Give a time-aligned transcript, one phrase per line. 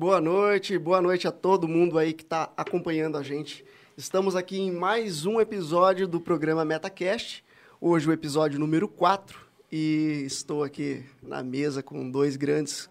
[0.00, 3.62] Boa noite, boa noite a todo mundo aí que está acompanhando a gente.
[3.98, 7.44] Estamos aqui em mais um episódio do programa MetaCast.
[7.78, 9.38] Hoje o episódio número 4
[9.70, 12.88] e estou aqui na mesa com dois grandes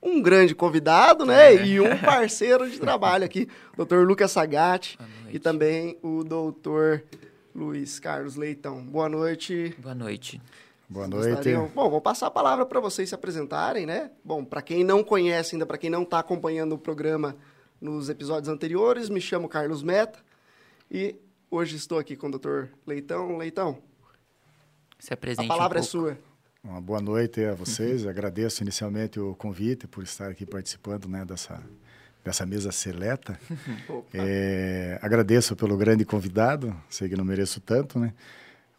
[0.00, 1.56] um grande convidado, né?
[1.56, 1.66] É.
[1.66, 4.06] E um parceiro de trabalho aqui, Dr.
[4.06, 4.96] Lucas Sagatti
[5.30, 7.02] e também o Dr.
[7.52, 8.80] Luiz Carlos Leitão.
[8.80, 9.74] Boa noite.
[9.82, 10.40] Boa noite.
[10.88, 11.54] Boa noite.
[11.74, 14.10] Bom, vou passar a palavra para vocês se apresentarem, né?
[14.22, 17.36] Bom, para quem não conhece ainda, para quem não está acompanhando o programa
[17.80, 20.18] nos episódios anteriores, me chamo Carlos Meta
[20.90, 21.16] e
[21.50, 22.66] hoje estou aqui com o Dr.
[22.86, 23.38] Leitão.
[23.38, 23.78] Leitão,
[24.98, 26.18] se apresente a palavra um é sua.
[26.62, 28.06] Uma boa noite a vocês.
[28.06, 31.62] Agradeço inicialmente o convite por estar aqui participando né, dessa,
[32.24, 33.38] dessa mesa seleta.
[34.14, 38.14] é, agradeço pelo grande convidado, sei que não mereço tanto, né?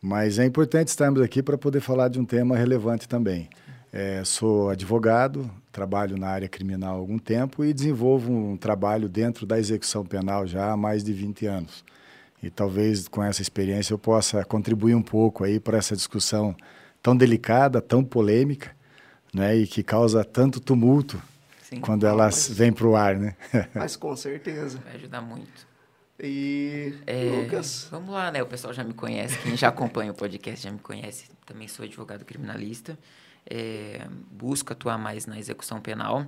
[0.06, 3.50] Mas é importante estarmos aqui para poder falar de um tema relevante também.
[3.92, 9.48] É, sou advogado, trabalho na área criminal há algum tempo e desenvolvo um trabalho dentro
[9.48, 11.84] da execução penal já há mais de 20 anos.
[12.44, 16.56] E talvez com essa experiência eu possa contribuir um pouco aí para essa discussão
[17.02, 18.70] tão delicada, tão polêmica,
[19.34, 21.20] né, e que causa tanto tumulto
[21.64, 22.58] Sim, quando elas mas...
[22.60, 23.34] vêm para o ar, né?
[23.74, 24.78] mas com certeza.
[24.86, 25.75] Vai ajudar muito.
[26.20, 27.88] E é, Lucas?
[27.92, 28.42] Vamos lá, né?
[28.42, 31.30] O pessoal já me conhece, quem já acompanha o podcast já me conhece.
[31.46, 32.98] Também sou advogado criminalista.
[33.48, 36.26] É, busco atuar mais na execução penal.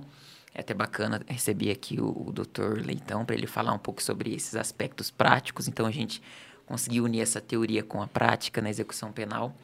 [0.54, 4.34] É até bacana receber aqui o, o doutor Leitão para ele falar um pouco sobre
[4.34, 5.68] esses aspectos práticos.
[5.68, 6.22] Então a gente
[6.66, 9.56] conseguiu unir essa teoria com a prática na execução penal.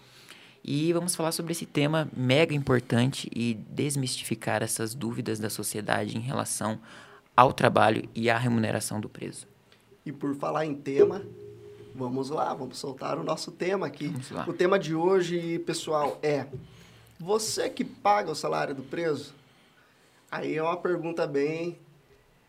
[0.65, 6.21] E vamos falar sobre esse tema mega importante e desmistificar essas dúvidas da sociedade em
[6.21, 6.81] relação
[7.37, 9.54] ao trabalho e à remuneração do preso.
[10.05, 11.23] E por falar em tema,
[11.95, 14.13] vamos lá, vamos soltar o nosso tema aqui.
[14.47, 16.47] O tema de hoje, pessoal, é:
[17.19, 19.35] você que paga o salário do preso?
[20.31, 21.79] Aí é uma pergunta bem,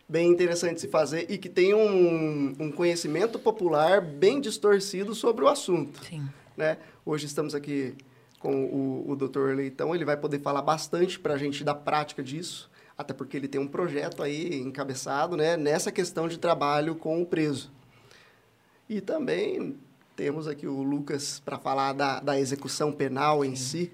[0.06, 5.44] bem interessante de se fazer e que tem um, um conhecimento popular bem distorcido sobre
[5.44, 6.04] o assunto.
[6.04, 6.28] Sim.
[6.56, 6.76] Né?
[7.06, 7.94] Hoje estamos aqui
[8.38, 9.54] com o, o Dr.
[9.54, 13.48] Leitão, ele vai poder falar bastante para a gente da prática disso até porque ele
[13.48, 17.70] tem um projeto aí encabeçado né, nessa questão de trabalho com o preso.
[18.88, 19.76] E também
[20.14, 23.92] temos aqui o Lucas para falar da, da execução penal em si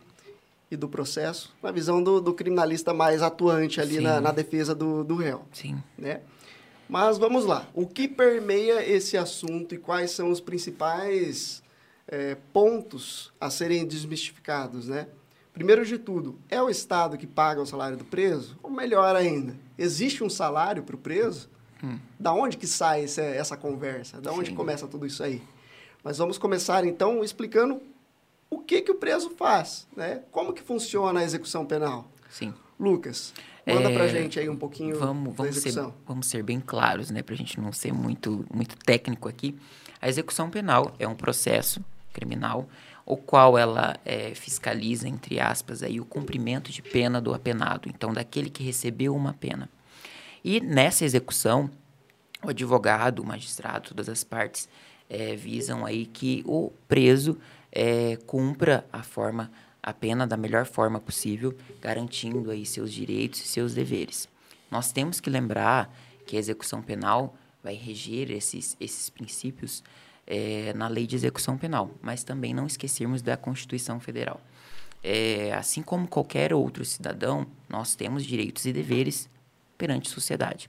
[0.71, 5.05] e do processo, na visão do, do criminalista mais atuante ali na, na, defesa do,
[5.05, 5.43] do réu.
[5.53, 5.83] Sim.
[5.99, 6.21] Né?
[6.89, 7.69] Mas vamos lá.
[7.75, 11.63] O que permeia esse assunto e quais são os principais
[12.07, 15.09] é, pontos a serem desmistificados, né?
[15.53, 18.59] Primeiro de tudo, é o Estado que paga o salário do preso?
[18.63, 21.51] Ou melhor ainda, existe um salário para o preso?
[21.85, 21.99] Hum.
[22.19, 24.21] Da onde que sai essa, essa conversa?
[24.21, 24.55] Da onde Sim.
[24.55, 25.43] começa tudo isso aí?
[26.03, 27.81] Mas vamos começar, então, explicando
[28.49, 30.23] o que, que o preso faz, né?
[30.31, 32.07] Como que funciona a execução penal?
[32.31, 32.55] Sim.
[32.79, 33.33] Lucas,
[33.67, 35.91] manda é, pra gente aí um pouquinho vamos, vamos execução.
[35.91, 37.23] Ser, vamos ser bem claros, né?
[37.23, 39.57] Pra gente não ser muito, muito técnico aqui.
[40.01, 41.81] A execução penal é um processo
[42.13, 42.69] criminal
[43.05, 48.13] o qual ela é, fiscaliza, entre aspas, aí, o cumprimento de pena do apenado, então
[48.13, 49.69] daquele que recebeu uma pena.
[50.45, 51.71] E nessa execução,
[52.43, 54.69] o advogado, o magistrado, todas as partes
[55.09, 57.39] é, visam aí que o preso
[57.71, 59.51] é, cumpra a forma,
[59.83, 64.29] a pena da melhor forma possível, garantindo aí seus direitos e seus deveres.
[64.71, 65.95] Nós temos que lembrar
[66.27, 69.85] que a execução penal vai reger esses, esses princípios
[70.27, 74.41] é, na lei de execução penal, mas também não esquecermos da Constituição Federal.
[75.03, 79.29] É, assim como qualquer outro cidadão, nós temos direitos e deveres
[79.77, 80.69] perante a sociedade.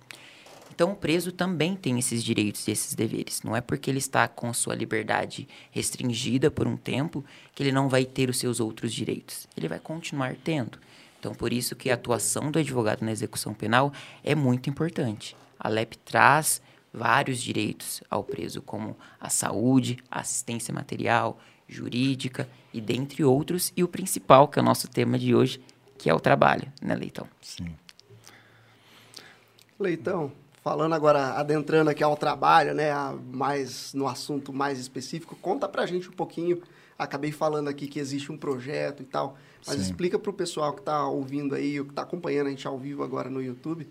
[0.74, 3.44] Então, o preso também tem esses direitos e esses deveres.
[3.44, 7.88] Não é porque ele está com sua liberdade restringida por um tempo que ele não
[7.88, 9.47] vai ter os seus outros direitos.
[9.56, 10.80] Ele vai continuar tendo.
[11.20, 13.94] Então, por isso que a atuação do advogado na execução penal
[14.24, 15.38] é muito importante.
[15.59, 16.59] A LEP traz
[16.94, 23.84] vários direitos ao preso, como a saúde, a assistência material, jurídica e dentre outros, e
[23.84, 25.59] o principal, que é o nosso tema de hoje,
[25.98, 27.28] que é o trabalho, né, Leitão?
[27.42, 27.76] Sim.
[29.80, 30.32] Leitão,
[30.64, 32.91] falando agora, adentrando aqui ao trabalho, né,
[33.32, 36.62] mais no assunto mais específico, conta pra gente um pouquinho,
[36.97, 39.82] acabei falando aqui que existe um projeto e tal, mas Sim.
[39.82, 43.03] explica pro pessoal que está ouvindo aí, ou que está acompanhando a gente ao vivo
[43.03, 43.88] agora no YouTube,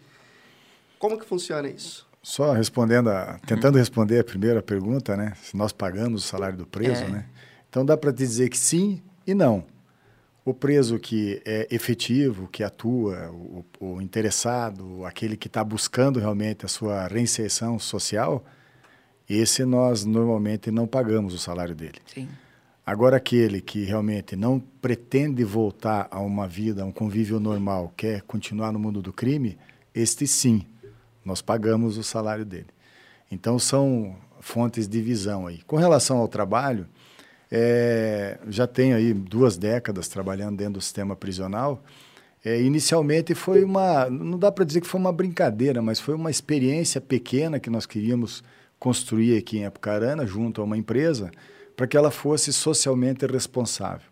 [0.99, 2.07] como que funciona isso?
[2.23, 5.33] Só respondendo, a, tentando responder a primeira pergunta, né?
[5.43, 7.09] Se nós pagamos o salário do preso, é.
[7.09, 7.27] né?
[7.69, 9.65] Então dá para dizer que sim e não.
[10.45, 16.65] O preso que é efetivo, que atua, o, o interessado, aquele que está buscando realmente
[16.65, 18.45] a sua reinserção social,
[19.29, 21.99] esse nós normalmente não pagamos o salário dele.
[22.07, 22.29] Sim.
[22.85, 28.23] Agora aquele que realmente não pretende voltar a uma vida, a um convívio normal, quer
[28.23, 29.57] continuar no mundo do crime,
[29.95, 30.67] este sim
[31.25, 32.69] nós pagamos o salário dele.
[33.31, 35.63] Então são fontes de visão aí.
[35.63, 36.87] Com relação ao trabalho,
[37.51, 41.83] é, já tenho aí duas décadas trabalhando dentro do sistema prisional.
[42.45, 46.31] É, inicialmente foi uma, não dá para dizer que foi uma brincadeira, mas foi uma
[46.31, 48.43] experiência pequena que nós queríamos
[48.79, 51.31] construir aqui em Apucarana, junto a uma empresa,
[51.77, 54.11] para que ela fosse socialmente responsável.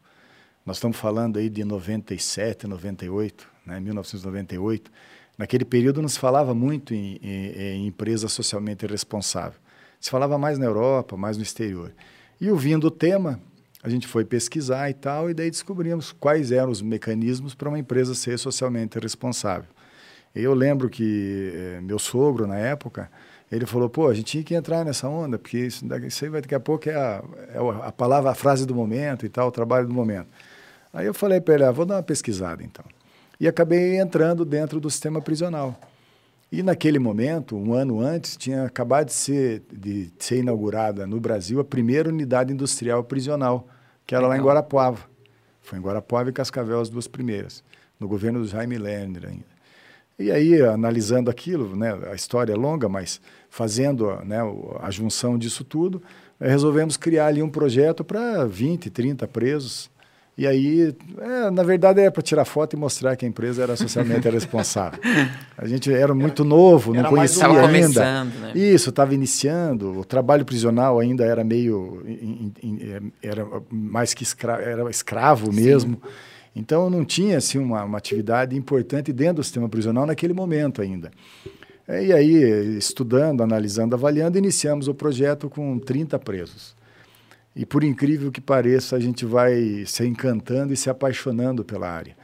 [0.64, 4.90] Nós estamos falando aí de 97, 98, né, 1998.
[5.40, 9.58] Naquele período não se falava muito em, em, em empresa socialmente responsável.
[9.98, 11.94] Se falava mais na Europa, mais no exterior.
[12.38, 13.40] E ouvindo o tema,
[13.82, 17.78] a gente foi pesquisar e tal, e daí descobrimos quais eram os mecanismos para uma
[17.78, 19.70] empresa ser socialmente responsável.
[20.34, 23.10] Eu lembro que eh, meu sogro, na época,
[23.50, 26.42] ele falou, pô, a gente tinha que entrar nessa onda, porque isso, isso aí vai,
[26.42, 29.50] daqui a pouco é a, é a palavra, a frase do momento e tal, o
[29.50, 30.28] trabalho do momento.
[30.92, 32.84] Aí eu falei para ele, ah, vou dar uma pesquisada então
[33.40, 35.74] e acabei entrando dentro do sistema prisional.
[36.52, 41.58] E naquele momento, um ano antes, tinha acabado de ser, de ser inaugurada no Brasil
[41.58, 43.66] a primeira unidade industrial prisional,
[44.04, 44.36] que era Legal.
[44.36, 44.98] lá em Guarapuava.
[45.62, 47.62] Foi em Guarapuava e Cascavel as duas primeiras,
[47.98, 49.60] no governo do Jaime Lerner ainda.
[50.18, 54.38] E aí, analisando aquilo, né, a história é longa, mas fazendo né,
[54.80, 56.02] a junção disso tudo,
[56.38, 59.88] resolvemos criar ali um projeto para 20, 30 presos,
[60.40, 63.76] e aí, é, na verdade, é para tirar foto e mostrar que a empresa era
[63.76, 64.98] socialmente responsável.
[65.54, 68.24] A gente era muito novo, não conhecia ainda.
[68.24, 68.52] Né?
[68.54, 69.98] Isso, estava iniciando.
[69.98, 72.02] O trabalho prisional ainda era meio,
[72.80, 76.00] é, era mais que escravo, era escravo mesmo.
[76.02, 76.10] Sim.
[76.56, 81.10] Então, não tinha assim uma, uma atividade importante dentro do sistema prisional naquele momento ainda.
[81.86, 86.79] E aí, estudando, analisando, avaliando, iniciamos o projeto com 30 presos.
[87.54, 92.16] E por incrível que pareça, a gente vai se encantando e se apaixonando pela área.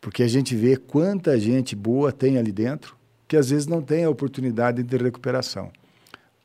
[0.00, 4.04] Porque a gente vê quanta gente boa tem ali dentro, que às vezes não tem
[4.04, 5.70] a oportunidade de recuperação.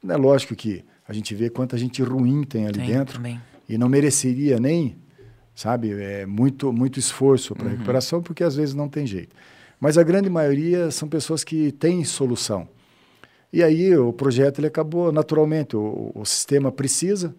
[0.08, 3.42] É lógico que a gente vê quanta gente ruim tem ali tem, dentro também.
[3.68, 4.98] e não mereceria nem,
[5.54, 7.72] sabe, é, muito, muito esforço para uhum.
[7.72, 9.36] recuperação, porque às vezes não tem jeito.
[9.80, 12.68] Mas a grande maioria são pessoas que têm solução.
[13.52, 17.36] E aí o projeto ele acabou naturalmente, o, o sistema precisa,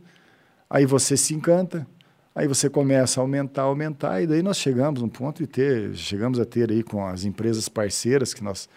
[0.74, 1.86] Aí você se encanta,
[2.34, 6.40] aí você começa a aumentar, aumentar, e daí nós chegamos um ponto de ter, chegamos
[6.40, 8.68] a ter aí com as empresas parceiras que nós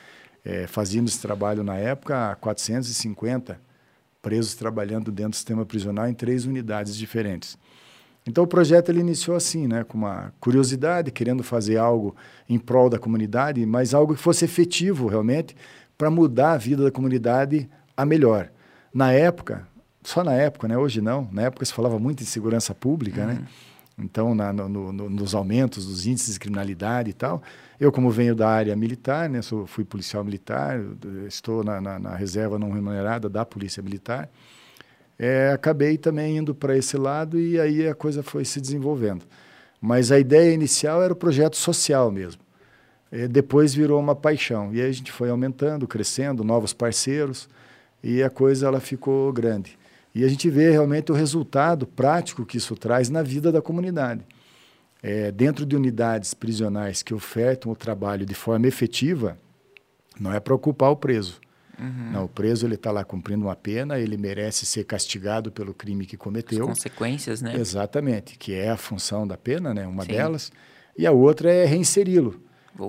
[0.46, 3.60] é, fazíamos esse trabalho na época, 450
[4.22, 7.58] presos trabalhando dentro do sistema prisional em três unidades diferentes.
[8.28, 12.16] Então o projeto ele iniciou assim, né, com uma curiosidade, querendo fazer algo
[12.48, 15.56] em prol da comunidade, mas algo que fosse efetivo realmente
[15.98, 18.52] para mudar a vida da comunidade a melhor.
[18.94, 19.68] Na época,
[20.08, 20.78] só na época, né?
[20.78, 21.28] Hoje não.
[21.34, 23.34] Na época se falava muito em segurança pública, né?
[23.34, 23.40] uhum.
[23.40, 23.48] né?
[24.00, 27.44] Então, na, no, no, nos aumentos dos índices de criminalidade e tal.
[27.78, 29.42] Eu, como venho da área militar, né?
[29.42, 30.80] Sou, fui policial militar,
[31.28, 34.30] estou na, na, na reserva não remunerada da Polícia Militar.
[35.20, 39.26] É, acabei também indo para esse lado e aí a coisa foi se desenvolvendo.
[39.82, 42.42] Mas a ideia inicial era o projeto social mesmo.
[43.12, 44.74] É, depois virou uma paixão.
[44.74, 47.50] E aí a gente foi aumentando, crescendo, novos parceiros,
[48.02, 49.78] e a coisa ela ficou grande.
[50.18, 54.26] E a gente vê realmente o resultado prático que isso traz na vida da comunidade.
[55.04, 59.38] É, dentro de unidades prisionais que ofertam o trabalho de forma efetiva,
[60.20, 61.40] não é para ocupar o preso.
[61.80, 62.12] Uhum.
[62.14, 66.04] Não, o preso ele está lá cumprindo uma pena, ele merece ser castigado pelo crime
[66.04, 66.64] que cometeu.
[66.64, 67.56] As consequências, né?
[67.56, 69.86] Exatamente, que é a função da pena, né?
[69.86, 70.14] Uma Sim.
[70.14, 70.52] delas.
[70.98, 72.42] E a outra é reinseri-lo.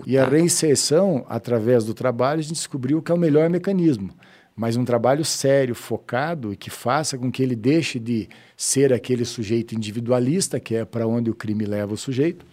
[0.07, 4.15] E a reinserção, através do trabalho, a gente descobriu que é o melhor mecanismo
[4.59, 9.25] mas um trabalho sério, focado e que faça com que ele deixe de ser aquele
[9.25, 12.45] sujeito individualista, que é para onde o crime leva o sujeito,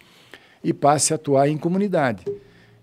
[0.62, 2.24] e passe a atuar em comunidade.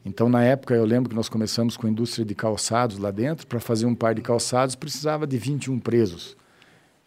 [0.06, 3.48] Então, na época, eu lembro que nós começamos com a indústria de calçados lá dentro.
[3.48, 6.36] Para fazer um par de calçados, precisava de 21 presos.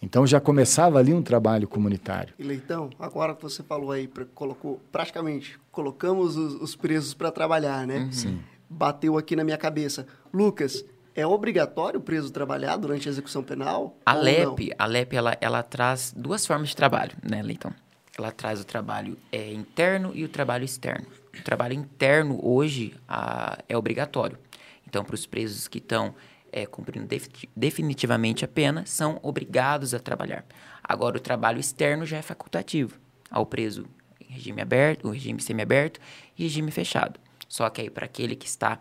[0.01, 2.33] Então, já começava ali um trabalho comunitário.
[2.39, 7.87] E Leitão, agora que você falou aí, colocou, praticamente colocamos os, os presos para trabalhar,
[7.87, 7.99] né?
[7.99, 8.13] Uhum.
[8.13, 8.41] Sim.
[8.71, 10.07] Bateu aqui na minha cabeça.
[10.33, 10.83] Lucas,
[11.17, 13.97] é obrigatório o preso trabalhar durante a execução penal?
[14.05, 17.73] A LEP, a LEP ela, ela traz duas formas de trabalho, né, Leitão?
[18.19, 21.07] Ela traz o trabalho é, interno e o trabalho externo.
[21.39, 24.39] O trabalho interno, hoje, a, é obrigatório.
[24.87, 26.15] Então, para os presos que estão
[26.53, 27.09] é, cumprindo
[27.55, 30.45] definitivamente a pena, são obrigados a trabalhar.
[30.83, 32.99] Agora, o trabalho externo já é facultativo
[33.31, 33.87] ao preso
[34.21, 35.99] em regime aberto, regime semiaberto
[36.39, 37.19] e regime fechado.
[37.49, 38.81] Só que aí, para aquele que está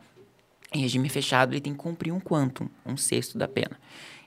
[0.74, 3.80] em regime fechado, ele tem que cumprir um quantum, um sexto da pena.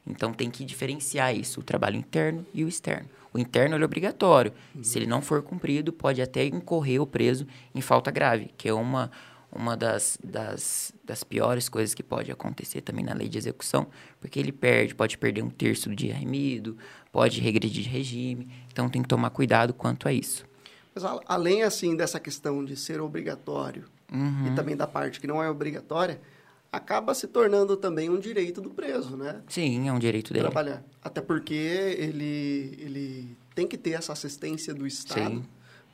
[0.06, 3.08] Então tem que diferenciar isso, o trabalho interno e o externo.
[3.32, 4.52] O interno é obrigatório.
[4.74, 4.82] Uhum.
[4.82, 8.72] Se ele não for cumprido, pode até incorrer o preso em falta grave, que é
[8.72, 9.10] uma,
[9.52, 13.86] uma das, das, das piores coisas que pode acontecer também na lei de execução,
[14.18, 16.78] porque ele perde, pode perder um terço do dia remido,
[17.12, 20.46] pode regredir de regime, então tem que tomar cuidado quanto a isso.
[20.94, 24.46] Mas além assim dessa questão de ser obrigatório uhum.
[24.46, 26.20] e também da parte que não é obrigatória,
[26.72, 29.40] acaba se tornando também um direito do preso, né?
[29.48, 30.46] Sim, é um direito dele.
[30.46, 30.82] Trabalhar.
[31.02, 35.36] Até porque ele, ele tem que ter essa assistência do Estado.
[35.36, 35.44] Sim.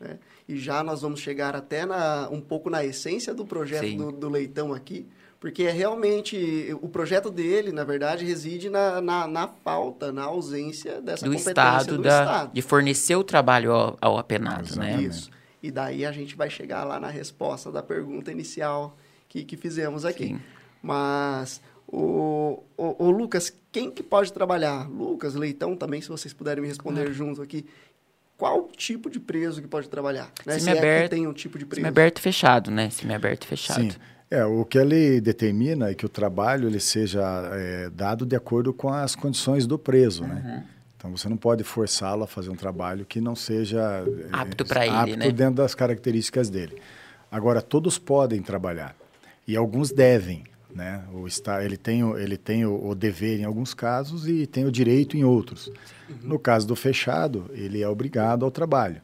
[0.01, 0.19] Né?
[0.49, 4.29] E já nós vamos chegar até na, um pouco na essência do projeto do, do,
[4.29, 5.07] Leitão aqui,
[5.39, 11.01] porque é realmente o projeto dele, na verdade, reside na, na, na falta, na ausência
[11.01, 12.53] dessa do competência estado do da, Estado.
[12.53, 15.01] De fornecer o trabalho ao, ao apenado, né?
[15.03, 15.31] Isso.
[15.65, 20.05] E daí a gente vai chegar lá na resposta da pergunta inicial que, que fizemos
[20.05, 20.27] aqui.
[20.27, 20.41] Sim.
[20.83, 24.87] Mas, o, o, o, Lucas, quem que pode trabalhar?
[24.91, 27.15] Lucas, Leitão também, se vocês puderem me responder claro.
[27.15, 27.65] juntos aqui.
[28.37, 30.31] Qual tipo de preso que pode trabalhar?
[30.45, 30.59] Né?
[30.59, 31.87] Se é tem um tipo de preso.
[31.87, 32.91] aberto e fechado, né?
[33.15, 33.81] aberto e fechado.
[33.81, 33.99] Sim.
[34.31, 37.23] É, o que ele determina é que o trabalho ele seja
[37.55, 40.35] é, dado de acordo com as condições do preso, né?
[40.35, 40.43] uhum.
[40.43, 40.67] né?
[41.05, 44.87] Então você não pode forçá-lo a fazer um trabalho que não seja é, apto para
[44.87, 45.31] ele, apto né?
[45.31, 46.81] dentro das características dele.
[47.31, 48.97] Agora todos podem trabalhar
[49.47, 50.45] e alguns devem.
[50.75, 51.05] Né?
[51.13, 54.73] O está, ele tem, ele tem o, o, dever em alguns casos e tem o
[54.73, 55.67] direito em outros.
[55.67, 56.17] Uhum.
[56.23, 59.03] No caso do fechado, ele é obrigado ao trabalho.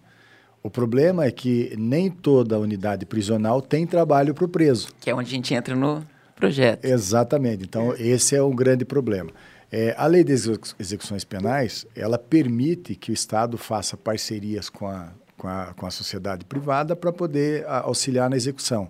[0.63, 4.89] O problema é que nem toda unidade prisional tem trabalho para o preso.
[4.99, 6.03] Que é onde a gente entra no
[6.35, 6.83] projeto.
[6.83, 7.63] Exatamente.
[7.65, 8.01] Então, é.
[8.01, 9.31] esse é um grande problema.
[9.73, 15.13] É, a lei de execuções penais, ela permite que o Estado faça parcerias com a,
[15.37, 18.89] com a, com a sociedade privada para poder auxiliar na execução.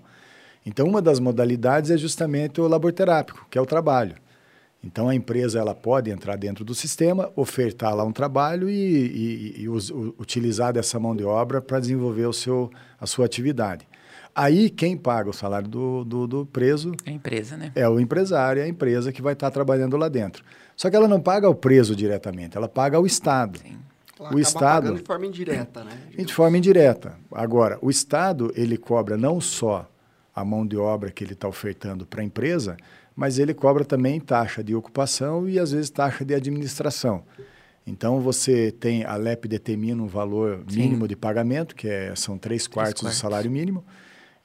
[0.65, 4.17] Então, uma das modalidades é justamente o laborterápico, que é o trabalho.
[4.83, 9.63] Então, a empresa ela pode entrar dentro do sistema, ofertar lá um trabalho e, e,
[9.63, 13.87] e us, utilizar dessa mão de obra para desenvolver o seu, a sua atividade.
[14.35, 16.93] Aí, quem paga o salário do, do, do, preso...
[17.05, 17.73] É a empresa, né?
[17.75, 20.43] É o empresário, é a empresa que vai estar trabalhando lá dentro.
[20.81, 23.59] Só que ela não paga o preso diretamente, ela paga o Estado.
[23.59, 23.77] Sim.
[24.19, 24.95] Ela o Estado...
[24.95, 25.91] de forma indireta, né?
[26.17, 27.19] De forma indireta.
[27.31, 29.87] Agora, o Estado, ele cobra não só
[30.35, 32.79] a mão de obra que ele está ofertando para a empresa,
[33.15, 37.25] mas ele cobra também taxa de ocupação e às vezes taxa de administração.
[37.87, 41.09] Então você tem a LEP determina um valor mínimo Sim.
[41.09, 43.85] de pagamento, que é, são três quartos, quartos, do salário mínimo,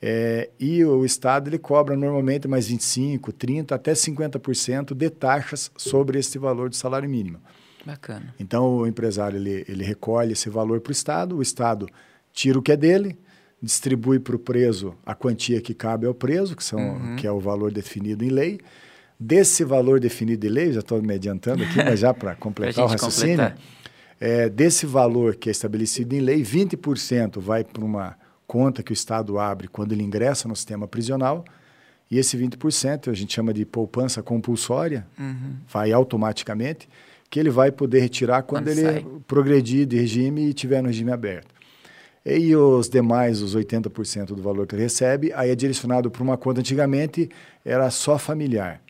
[0.02, 6.20] é, e o Estado ele cobra normalmente mais 25, 30, até 50% de taxas sobre
[6.20, 7.40] esse valor de salário mínimo.
[7.86, 8.34] Bacana.
[8.40, 11.88] Então o empresário ele, ele recolhe esse valor para o Estado, o Estado
[12.34, 13.18] tira o que é dele,
[13.62, 17.16] distribui para o preso a quantia que cabe ao preso, que, são, uhum.
[17.16, 18.60] que é o valor definido em lei.
[19.18, 22.88] Desse valor definido em lei, já estou me adiantando aqui, mas já para completar o
[22.88, 23.54] raciocínio,
[24.20, 28.94] é, desse valor que é estabelecido em lei, 20% vai para uma conta que o
[28.94, 31.44] Estado abre quando ele ingressa no sistema prisional,
[32.10, 35.58] e esse 20% a gente chama de poupança compulsória, uhum.
[35.68, 36.88] vai automaticamente,
[37.30, 39.06] que ele vai poder retirar quando, quando ele sai.
[39.28, 41.54] progredir de regime e estiver no regime aberto.
[42.26, 46.36] E os demais, os 80% do valor que ele recebe, aí é direcionado para uma
[46.36, 46.60] conta.
[46.60, 47.30] Antigamente
[47.64, 48.82] era só familiar.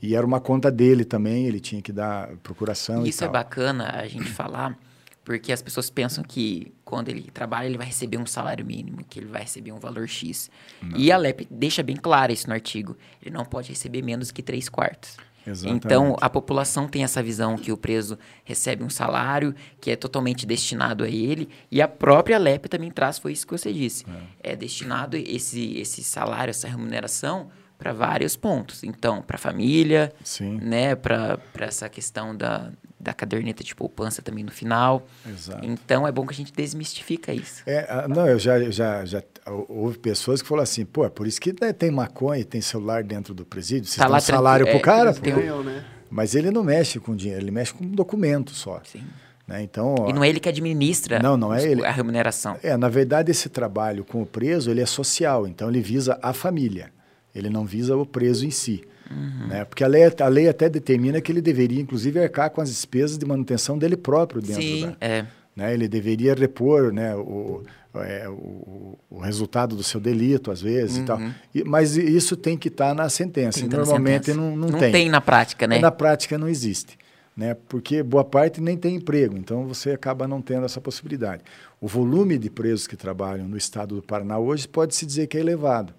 [0.00, 3.04] E era uma conta dele também, ele tinha que dar procuração.
[3.04, 4.78] Isso é bacana a gente falar,
[5.24, 9.18] porque as pessoas pensam que quando ele trabalha, ele vai receber um salário mínimo, que
[9.18, 10.48] ele vai receber um valor X.
[10.80, 10.96] Não.
[10.96, 12.96] E a LEP deixa bem claro isso no artigo.
[13.20, 15.16] Ele não pode receber menos que 3 quartos.
[15.44, 15.84] Exatamente.
[15.84, 20.46] Então, a população tem essa visão que o preso recebe um salário que é totalmente
[20.46, 24.06] destinado a ele, e a própria LEP também traz, foi isso que você disse.
[24.40, 28.84] É, é destinado esse, esse salário, essa remuneração para vários pontos.
[28.84, 30.58] Então, para a família, Sim.
[30.62, 32.70] né, para essa questão da,
[33.04, 35.06] da caderneta de poupança também no final.
[35.28, 35.64] Exato.
[35.64, 37.62] Então é bom que a gente desmistifica isso.
[37.66, 39.22] É, não, eu já, já, já
[39.68, 42.60] houve pessoas que falaram assim, pô, é por isso que né, tem maconha e tem
[42.60, 45.30] celular dentro do presídio, vocês tá dão salário para o é, cara, pô.
[45.30, 45.62] Um...
[45.62, 45.84] Né?
[46.10, 48.80] Mas ele não mexe com dinheiro, ele mexe com documento só.
[48.84, 49.04] Sim.
[49.46, 49.62] Né?
[49.62, 51.84] Então, e não é ele que administra não, não é ele.
[51.84, 52.56] a remuneração.
[52.62, 56.32] É, na verdade, esse trabalho com o preso ele é social, então ele visa a
[56.32, 56.90] família,
[57.34, 58.82] ele não visa o preso em si.
[59.10, 59.48] Uhum.
[59.48, 59.64] Né?
[59.64, 63.18] Porque a lei, a lei até determina que ele deveria, inclusive, arcar com as despesas
[63.18, 65.06] de manutenção dele próprio dentro Sim, da.
[65.06, 65.26] É.
[65.54, 65.74] Né?
[65.74, 67.62] Ele deveria repor né, o,
[67.94, 71.02] é, o, o, resultado do seu delito, às vezes, uhum.
[71.02, 71.18] e tal.
[71.18, 71.32] Uhum.
[71.54, 73.60] E, mas isso tem que estar tá na sentença.
[73.68, 74.40] Tá Normalmente na sentença.
[74.40, 74.92] Não, não, não tem.
[74.92, 75.78] tem na prática, né?
[75.78, 76.98] Na prática não existe.
[77.36, 77.56] Né?
[77.68, 81.42] Porque boa parte nem tem emprego, então você acaba não tendo essa possibilidade.
[81.80, 85.40] O volume de presos que trabalham no estado do Paraná hoje pode-se dizer que é
[85.40, 85.92] elevado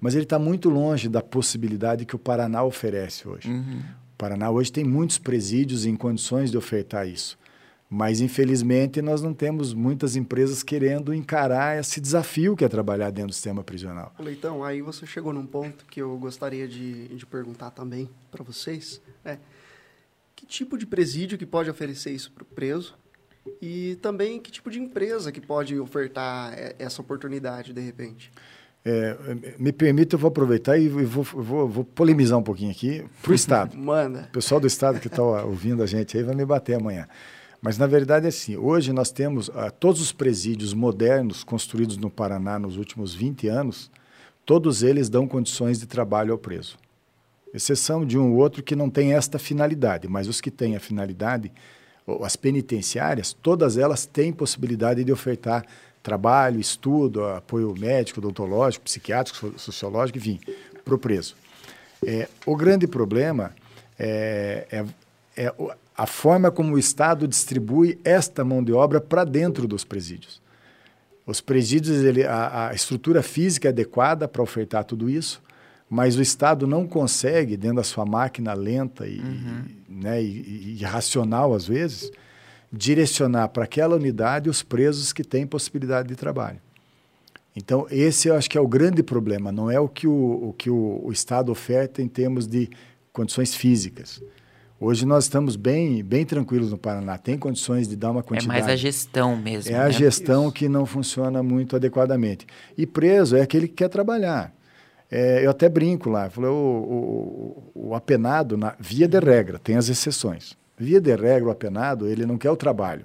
[0.00, 3.48] mas ele está muito longe da possibilidade que o Paraná oferece hoje.
[3.48, 3.80] Uhum.
[4.14, 7.38] O Paraná hoje tem muitos presídios em condições de ofertar isso.
[7.94, 13.28] Mas, infelizmente, nós não temos muitas empresas querendo encarar esse desafio que é trabalhar dentro
[13.28, 14.14] do sistema prisional.
[14.18, 18.98] Leitão, aí você chegou num ponto que eu gostaria de, de perguntar também para vocês.
[19.22, 19.36] É,
[20.34, 22.96] que tipo de presídio que pode oferecer isso para o preso?
[23.60, 28.32] E também que tipo de empresa que pode ofertar essa oportunidade, de repente?
[28.84, 29.16] É,
[29.58, 33.34] me permita, eu vou aproveitar e vou, vou, vou polemizar um pouquinho aqui para o
[33.34, 33.76] Estado.
[33.78, 34.26] Manda.
[34.28, 37.06] O pessoal do Estado que está ouvindo a gente aí vai me bater amanhã.
[37.60, 42.10] Mas, na verdade, é assim, hoje nós temos uh, todos os presídios modernos construídos no
[42.10, 43.88] Paraná nos últimos 20 anos,
[44.44, 46.76] todos eles dão condições de trabalho ao preso.
[47.54, 50.80] Exceção de um ou outro que não tem esta finalidade, mas os que têm a
[50.80, 51.52] finalidade,
[52.22, 55.64] as penitenciárias, todas elas têm possibilidade de ofertar
[56.02, 60.40] trabalho, estudo, apoio médico, odontológico, psiquiátrico, sociológico, enfim,
[60.84, 61.36] para o preso.
[62.04, 63.54] É, o grande problema
[63.98, 64.84] é, é,
[65.44, 65.54] é
[65.96, 70.40] a forma como o Estado distribui esta mão de obra para dentro dos presídios.
[71.24, 75.40] Os presídios, ele, a, a estrutura física é adequada para ofertar tudo isso,
[75.88, 79.64] mas o Estado não consegue, dentro da sua máquina lenta e, uhum.
[79.88, 82.10] né, e, e racional, às vezes,
[82.72, 86.58] direcionar para aquela unidade os presos que têm possibilidade de trabalho.
[87.54, 90.54] Então, esse eu acho que é o grande problema, não é o que o, o
[90.54, 92.70] que o, o Estado oferta em termos de
[93.12, 94.22] condições físicas.
[94.80, 97.16] Hoje nós estamos bem, bem tranquilos no Paraná.
[97.16, 98.58] Tem condições de dar uma quantidade.
[98.58, 99.70] É mais a gestão mesmo.
[99.70, 99.78] É né?
[99.78, 100.54] a gestão Isso.
[100.54, 102.46] que não funciona muito adequadamente.
[102.76, 104.52] E preso é aquele que quer trabalhar.
[105.08, 106.54] É, eu até brinco lá, falei, o,
[107.74, 110.56] o, o, apenado, na, via de regra, tem as exceções.
[110.82, 113.04] Via de regra, o apenado, ele não quer o trabalho.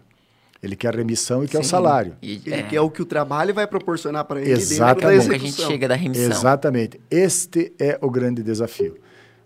[0.64, 1.52] Ele quer a remissão e Sim.
[1.52, 2.16] quer o salário.
[2.24, 2.64] E, ele é.
[2.64, 5.20] quer o que o trabalho vai proporcionar para ele Exatamente.
[5.20, 6.26] Como que a gente chega da remissão.
[6.26, 7.00] Exatamente.
[7.12, 8.98] Este é o grande desafio.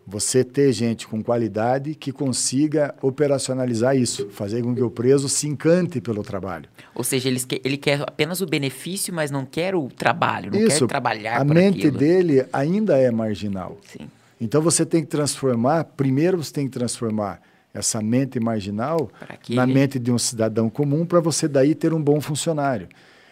[0.07, 5.45] Você ter gente com qualidade que consiga operacionalizar isso, fazer com que o preso se
[5.47, 6.69] encante pelo trabalho.
[6.95, 10.79] Ou seja, ele, ele quer apenas o benefício, mas não quer o trabalho, não isso,
[10.79, 11.97] quer trabalhar A mente aquilo.
[11.97, 13.77] dele ainda é marginal.
[13.85, 14.09] Sim.
[14.39, 17.41] Então você tem que transformar, primeiro você tem que transformar
[17.73, 19.09] essa mente marginal
[19.49, 22.87] na mente de um cidadão comum para você daí ter um bom funcionário.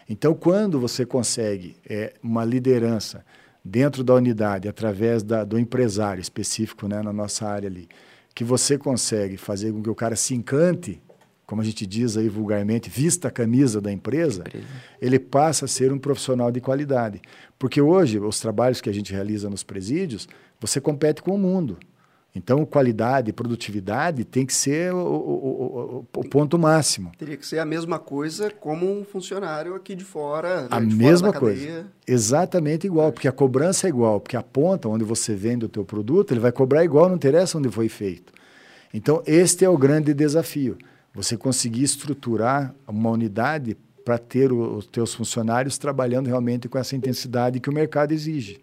[0.08, 3.24] Então, quando você consegue é, uma liderança
[3.64, 7.88] dentro da unidade, através da, do empresário específico né, na nossa área ali,
[8.34, 11.00] que você consegue fazer com que o cara se encante,
[11.46, 14.66] como a gente diz aí vulgarmente, vista a camisa da empresa, empresa,
[15.00, 17.20] ele passa a ser um profissional de qualidade.
[17.58, 20.28] Porque hoje, os trabalhos que a gente realiza nos presídios,
[20.60, 21.76] você compete com o mundo.
[22.34, 27.10] Então, qualidade, produtividade tem que ser o, o, o, o, ponto máximo.
[27.18, 30.62] Teria que ser a mesma coisa como um funcionário aqui de fora.
[30.62, 31.86] Né, a de mesma fora coisa.
[32.06, 35.84] Exatamente igual, porque a cobrança é igual, porque a ponta onde você vende o teu
[35.84, 38.32] produto, ele vai cobrar igual, não interessa onde foi feito.
[38.94, 40.78] Então, este é o grande desafio.
[41.12, 47.58] Você conseguir estruturar uma unidade para ter os teus funcionários trabalhando realmente com essa intensidade
[47.58, 48.60] que o mercado exige.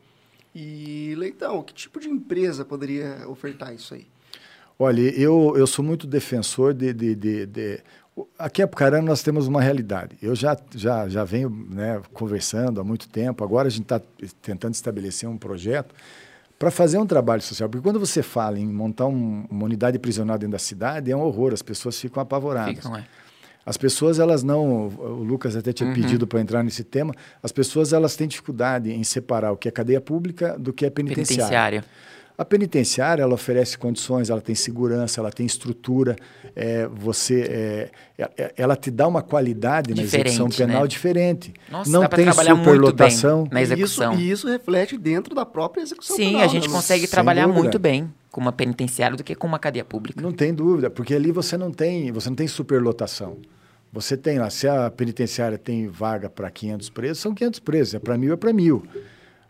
[0.60, 4.08] E, Leitão, que tipo de empresa poderia ofertar isso aí?
[4.80, 7.80] Olha, eu, eu sou muito defensor de, de, de, de...
[8.40, 10.18] Aqui em Apucarana nós temos uma realidade.
[10.20, 14.02] Eu já, já, já venho né, conversando há muito tempo, agora a gente está
[14.42, 15.94] tentando estabelecer um projeto
[16.58, 17.70] para fazer um trabalho social.
[17.70, 21.22] Porque quando você fala em montar um, uma unidade prisional dentro da cidade, é um
[21.22, 22.78] horror, as pessoas ficam apavoradas.
[22.78, 23.06] Ficam, é.
[23.68, 24.88] As pessoas, elas não.
[24.88, 25.94] O Lucas até tinha uhum.
[25.94, 27.14] pedido para entrar nesse tema.
[27.44, 30.90] As pessoas, elas têm dificuldade em separar o que é cadeia pública do que é
[30.90, 31.82] penitenciária.
[31.82, 31.84] penitenciária.
[32.38, 36.16] A penitenciária, ela oferece condições, ela tem segurança, ela tem estrutura.
[36.56, 40.88] É, você, é, é, ela te dá uma qualidade diferente, na execução penal né?
[40.88, 41.54] diferente.
[41.70, 43.50] Nossa, não tem superlotação.
[43.52, 44.14] na execução.
[44.14, 46.42] E isso, e isso reflete dentro da própria execução Sim, penal.
[46.42, 46.74] Sim, a gente né?
[46.74, 50.22] consegue trabalhar muito bem com uma penitenciária do que com uma cadeia pública.
[50.22, 53.40] Não tem dúvida, porque ali você não tem, você não tem superlotação.
[53.92, 57.94] Você tem lá, se a penitenciária tem vaga para 500 presos, são 500 presos.
[57.96, 58.86] É para mil, é para mil.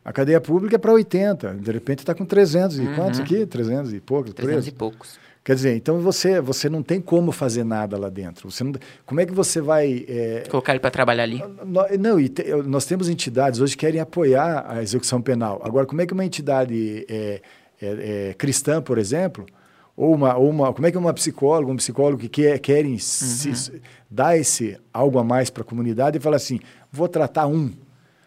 [0.06, 1.56] A cadeia pública é para 80.
[1.56, 2.96] De repente está com 300 e uhum.
[2.96, 3.46] quantos aqui?
[3.46, 4.68] 300 e poucos 300 presos.
[4.68, 5.20] e poucos.
[5.44, 8.52] Quer dizer, então você, você não tem como fazer nada lá dentro.
[8.52, 8.74] Você não,
[9.06, 10.06] como é que você vai...
[10.08, 10.44] É...
[10.50, 11.42] Colocar ele para trabalhar ali?
[11.98, 15.62] Não, e te, nós temos entidades hoje que querem apoiar a execução penal.
[15.64, 17.42] Agora, como é que uma entidade é,
[17.82, 19.46] é, é cristã, por exemplo,
[19.98, 23.00] ou uma, ou uma, como é que uma psicóloga, um psicólogo que quer, querem uhum.
[23.00, 26.60] se, dar esse algo a mais para a comunidade e fala assim,
[26.92, 27.74] vou tratar um.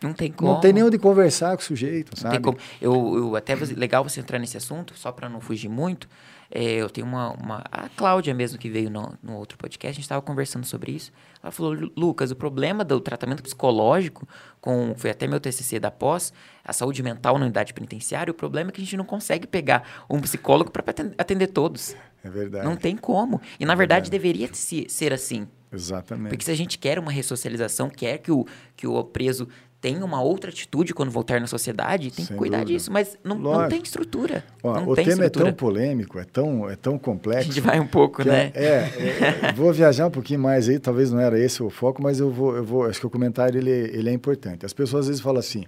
[0.03, 0.53] Não tem como.
[0.53, 2.35] Não tem nem onde conversar com o sujeito, sabe?
[2.35, 2.59] Não tem como.
[2.83, 6.09] Eu, eu até legal você entrar nesse assunto, só para não fugir muito.
[6.53, 7.63] É, eu tenho uma, uma.
[7.71, 11.13] A Cláudia mesmo, que veio no, no outro podcast, a gente estava conversando sobre isso.
[11.41, 14.27] Ela falou: Lucas, o problema do tratamento psicológico,
[14.61, 16.33] com foi até meu TCC da pós,
[16.65, 20.05] a saúde mental na unidade penitenciária, o problema é que a gente não consegue pegar
[20.11, 20.83] um psicólogo para
[21.17, 21.95] atender todos.
[22.25, 22.65] É verdade.
[22.65, 23.41] Não tem como.
[23.59, 25.47] E, na é verdade, verdade, deveria ser assim.
[25.73, 26.31] Exatamente.
[26.31, 28.45] Porque se a gente quer uma ressocialização, quer que o,
[28.77, 29.49] que o preso
[29.81, 32.77] tenha uma outra atitude quando voltar na sociedade, tem Sem que cuidar dúvida.
[32.79, 32.93] disso.
[32.93, 34.45] Mas não, não tem estrutura.
[34.63, 35.49] Ó, não o tem tema estrutura.
[35.49, 37.45] é tão polêmico, é tão, é tão A complexo.
[37.51, 38.53] gente vai um pouco, que né?
[38.55, 42.03] É, é, é, vou viajar um pouquinho mais aí, talvez não era esse o foco,
[42.03, 44.67] mas eu vou, eu vou acho que o comentário ele, ele é importante.
[44.67, 45.65] As pessoas às vezes falam assim: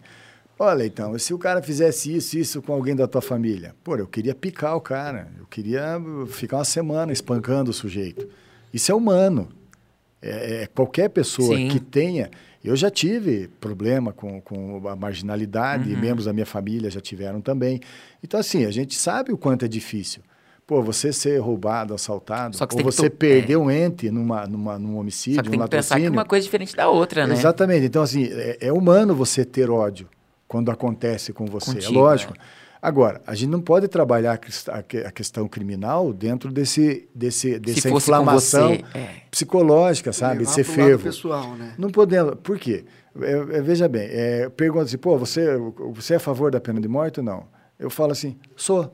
[0.59, 4.07] olha, então, se o cara fizesse isso, isso com alguém da tua família, pô, eu
[4.07, 5.99] queria picar o cara, eu queria
[6.29, 8.29] ficar uma semana espancando o sujeito.
[8.75, 9.49] Isso é humano.
[10.23, 11.69] É, é qualquer pessoa Sim.
[11.69, 12.31] que tenha.
[12.65, 16.01] Eu já tive problema com, com a marginalidade, Uhum.
[16.01, 17.81] membros da minha família já tiveram também.
[18.23, 20.23] Então, assim, a gente sabe o quanto é difícil.
[20.65, 24.97] Pô, você ser roubado, assaltado, Só que ou você perder um ente numa, numa, num
[24.97, 27.35] homicídio, Só que tem que pensar que uma coisa é diferente da outra, né?
[27.35, 27.85] Exatamente.
[27.85, 30.09] Então, assim, é, é humano você ter ódio
[30.47, 31.73] quando acontece com você.
[31.75, 32.35] Contigo, é lógico.
[32.35, 32.63] é.
[32.85, 37.09] Agora, a gente não pode trabalhar a quest- a que- a questão criminal dentro desse,
[37.15, 39.09] desse, dessa inflamação você, é.
[39.31, 40.45] psicológica, sabe?
[40.47, 41.05] Ser fervo.
[41.05, 41.75] pessoal, né?
[41.79, 42.35] Não podemos.
[42.43, 42.85] Por quê?
[43.21, 45.57] É, é, veja bem, é, pergunta assim, pô, você,
[45.93, 47.45] você é a favor da pena de morte ou não?
[47.79, 48.93] Eu falo assim, sou.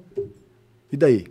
[0.92, 1.26] E daí?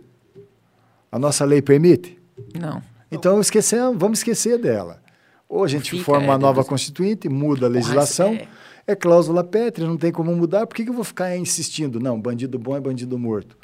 [1.12, 2.18] A nossa lei permite?
[2.58, 2.82] Não.
[3.10, 5.00] Então esquecemos, vamos esquecer dela.
[5.48, 8.48] Ou a gente Fica, forma uma é, nova constituinte, muda a legislação, é.
[8.92, 8.96] É.
[8.96, 10.66] cláusula pétrea, não tem como mudar.
[10.66, 12.00] Por que, que eu vou ficar insistindo?
[12.00, 13.56] Não, bandido bom é bandido morto.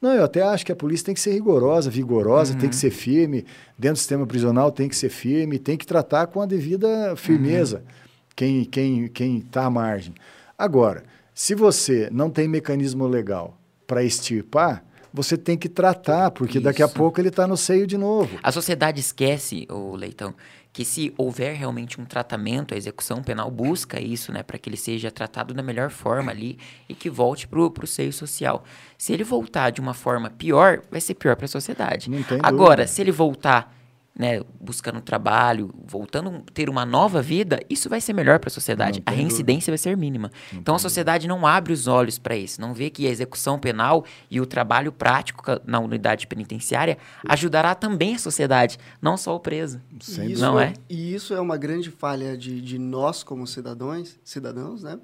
[0.00, 2.80] Não, eu até acho que a polícia tem que ser rigorosa, vigorosa, tem que Uhum.
[2.80, 3.44] ser firme,
[3.76, 7.78] dentro do sistema prisional tem que ser firme, tem que tratar com a devida firmeza
[7.78, 7.92] Uhum.
[8.36, 10.14] quem quem quem está à margem.
[10.56, 11.02] Agora,
[11.34, 16.86] se você não tem mecanismo legal para extirpar, você tem que tratar, porque daqui a
[16.86, 16.94] Isso.
[16.94, 18.38] pouco ele está no seio de novo.
[18.42, 20.32] A sociedade esquece, o Leitão,
[20.78, 24.76] que se houver realmente um tratamento, a execução penal busca isso, né, para que ele
[24.76, 26.56] seja tratado da melhor forma ali
[26.88, 28.62] e que volte pro, pro seio social.
[28.96, 32.08] Se ele voltar de uma forma pior, vai ser pior para a sociedade.
[32.44, 33.76] Agora, se ele voltar,
[34.18, 38.50] né, buscando trabalho, voltando a ter uma nova vida, isso vai ser melhor para a
[38.50, 38.98] sociedade.
[39.06, 40.32] Não A reincidência vai ser mínima.
[40.52, 44.04] então a sociedade não abre os olhos para isso, não vê que a execução penal
[44.28, 49.80] e o trabalho prático na unidade penitenciária ajudará também a sociedade, não só o preso.
[50.00, 50.74] Sem E isso Não é?
[50.88, 54.98] E isso é uma grande falha de, de nós como cidadãos, cidadãos, né?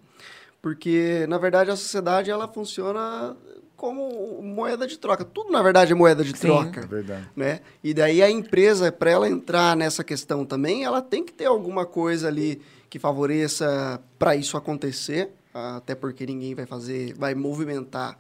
[0.61, 3.37] Porque, na verdade, a sociedade ela funciona
[3.85, 5.27] como moeda de troca.
[5.27, 6.47] Tudo, na verdade, é moeda de Sim.
[6.47, 6.87] É troca.
[6.87, 7.29] verdade.
[7.37, 7.61] Né?
[7.83, 11.85] E daí a empresa, para ela entrar nessa questão também, ela tem que ter alguma
[11.85, 18.19] coisa ali que favoreça para isso acontecer, até porque ninguém vai fazer, vai movimentar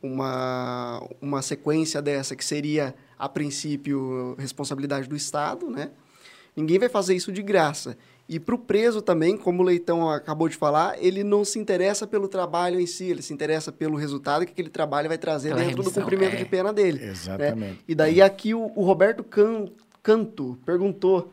[0.00, 5.90] uma, uma sequência dessa que seria, a princípio, responsabilidade do Estado, né?
[6.54, 7.98] Ninguém vai fazer isso de graça.
[8.32, 12.06] E para o preso também, como o Leitão acabou de falar, ele não se interessa
[12.06, 15.60] pelo trabalho em si, ele se interessa pelo resultado que aquele trabalho vai trazer Pela
[15.62, 16.36] dentro do remissão, cumprimento é.
[16.36, 17.00] de pena dele.
[17.00, 17.08] né?
[17.08, 17.80] Exatamente.
[17.88, 19.66] E daí aqui o, o Roberto Can-
[20.00, 21.32] Canto perguntou,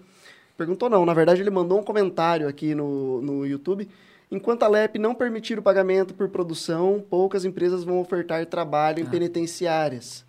[0.58, 3.88] perguntou não, na verdade ele mandou um comentário aqui no, no YouTube.
[4.32, 9.08] Enquanto a LEP não permitir o pagamento por produção, poucas empresas vão ofertar trabalho em
[9.08, 9.10] Ah.
[9.10, 10.26] penitenciárias.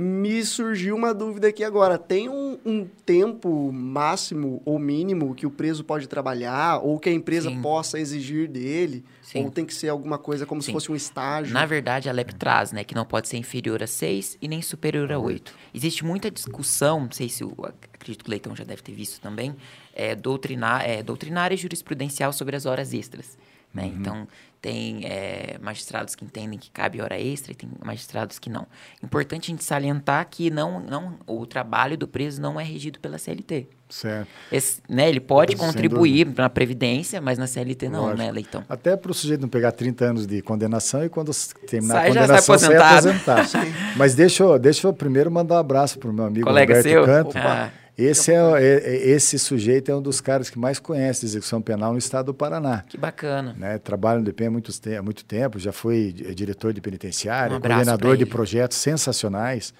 [0.00, 1.98] Me surgiu uma dúvida aqui agora.
[1.98, 7.12] Tem um, um tempo máximo ou mínimo que o preso pode trabalhar, ou que a
[7.12, 7.60] empresa Sim.
[7.60, 9.04] possa exigir dele?
[9.20, 9.42] Sim.
[9.42, 10.72] Ou tem que ser alguma coisa como se Sim.
[10.72, 11.52] fosse um estágio?
[11.52, 14.62] Na verdade, a LEP traz, né, que não pode ser inferior a 6 e nem
[14.62, 15.52] superior a 8.
[15.74, 17.52] Existe muita discussão, não sei se o
[17.92, 19.56] acredito que o Leitão já deve ter visto também,
[19.92, 23.36] é, doutrinar, é, doutrinária e jurisprudencial sobre as horas extras.
[23.74, 23.92] Né?
[23.94, 24.26] Então,
[24.60, 28.66] tem é, magistrados que entendem que cabe hora extra e tem magistrados que não.
[29.02, 33.18] Importante a gente salientar que não, não, o trabalho do preso não é regido pela
[33.18, 33.68] CLT.
[33.88, 34.28] Certo.
[34.52, 38.18] Esse, né, ele pode Sem contribuir na Previdência, mas na CLT não, Lógico.
[38.18, 38.64] né, Leitão?
[38.68, 41.30] Até para o sujeito não pegar 30 anos de condenação e quando
[41.66, 43.08] terminar Sai, a condenação sai aposentado.
[43.08, 43.74] aposentado.
[43.96, 46.92] Mas deixa eu, deixa eu primeiro mandar um abraço para o meu amigo Colega Roberto
[46.92, 47.04] seu?
[47.04, 47.38] Canto.
[47.38, 47.72] Opa.
[47.98, 51.60] Esse, é, é- é- esse sujeito é um dos caras que mais conhece a execução
[51.60, 52.84] penal no estado do Paraná.
[52.88, 53.56] Que bacana.
[53.58, 53.76] Né?
[53.78, 57.60] Trabalha no DP há muito, há muito tempo, já foi di- diretor de penitenciária, Um
[57.60, 59.74] coordenador de projetos sensacionais,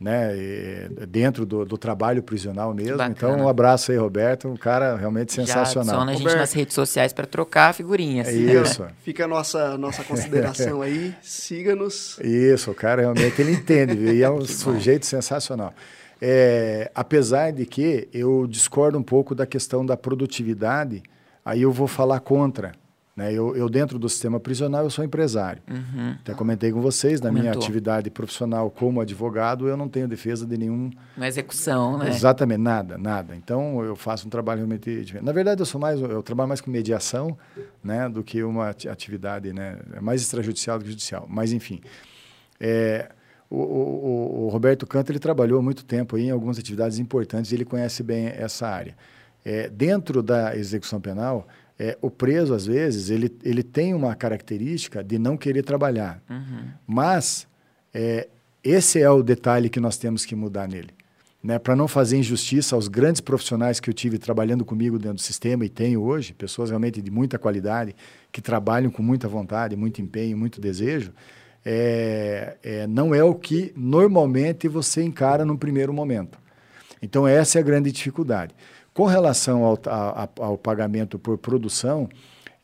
[0.00, 0.36] né?
[0.36, 2.96] E dentro do, do trabalho prisional mesmo.
[2.96, 3.14] bacana.
[3.16, 5.82] Então, um abraço aí, Roberto, um cara realmente Já sensacional.
[6.00, 6.40] adiciona a gente Roberto.
[6.40, 8.26] nas redes sociais para trocar figurinhas.
[8.26, 8.84] É isso.
[9.04, 11.14] Fica a nossa, nossa consideração aí.
[11.22, 12.18] Siga-nos.
[12.24, 14.12] Isso, o cara realmente ele entende, viu?
[14.12, 14.58] e é um Que bom.
[14.58, 15.72] sujeito sensacional.
[16.24, 21.02] É, apesar de que eu discordo um pouco da questão da produtividade,
[21.44, 22.70] aí eu vou falar contra.
[23.16, 23.32] Né?
[23.32, 25.60] Eu, eu, dentro do sistema prisional, eu sou empresário.
[25.68, 26.14] Uhum.
[26.20, 30.56] Até comentei com vocês, na minha atividade profissional como advogado, eu não tenho defesa de
[30.56, 30.90] nenhum...
[31.16, 32.08] Na execução, né?
[32.08, 33.34] Exatamente, nada, nada.
[33.34, 35.18] Então, eu faço um trabalho realmente.
[35.20, 37.36] Na verdade, eu sou mais, eu trabalho mais com mediação,
[37.82, 41.26] né, do que uma ati- atividade, né, é mais extrajudicial do que judicial.
[41.28, 41.80] Mas, enfim,
[42.60, 43.10] é,
[43.52, 47.54] o, o, o, Roberto Canto ele trabalhou há muito tempo em algumas atividades importantes e
[47.54, 48.96] ele conhece bem essa área.
[49.44, 51.46] É, dentro da execução penal,
[51.78, 56.22] é, o preso, às vezes, ele, ele tem uma característica de não querer trabalhar.
[56.30, 56.68] Uhum.
[56.86, 57.46] Mas
[57.92, 58.28] é,
[58.64, 60.90] esse é o detalhe que nós temos que mudar nele.
[61.42, 65.20] Né, para não fazer injustiça aos grandes profissionais que eu tive trabalhando comigo dentro do
[65.20, 67.96] sistema e tenho hoje, pessoas realmente de muita qualidade,
[68.30, 71.12] que trabalham com muita vontade, muito empenho, muito desejo,
[71.64, 76.38] é, é, não é o que normalmente você encara no primeiro momento.
[77.00, 78.54] Então, essa é a grande dificuldade.
[78.94, 82.08] Com relação ao, a, ao pagamento por produção,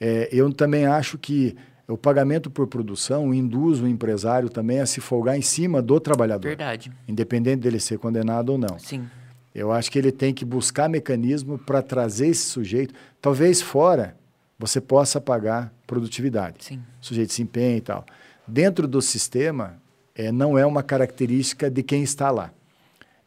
[0.00, 1.56] é, eu também acho que
[1.88, 6.48] o pagamento por produção induz o empresário também a se folgar em cima do trabalhador.
[6.48, 6.92] Verdade.
[7.08, 8.78] Independente dele ser condenado ou não.
[8.78, 9.08] Sim.
[9.54, 12.94] Eu acho que ele tem que buscar mecanismo para trazer esse sujeito.
[13.20, 14.14] Talvez fora
[14.58, 16.64] você possa pagar produtividade.
[16.64, 16.82] Sim.
[17.00, 18.04] O sujeito se empenha e tal.
[18.48, 19.80] Dentro do sistema,
[20.14, 22.50] é, não é uma característica de quem está lá.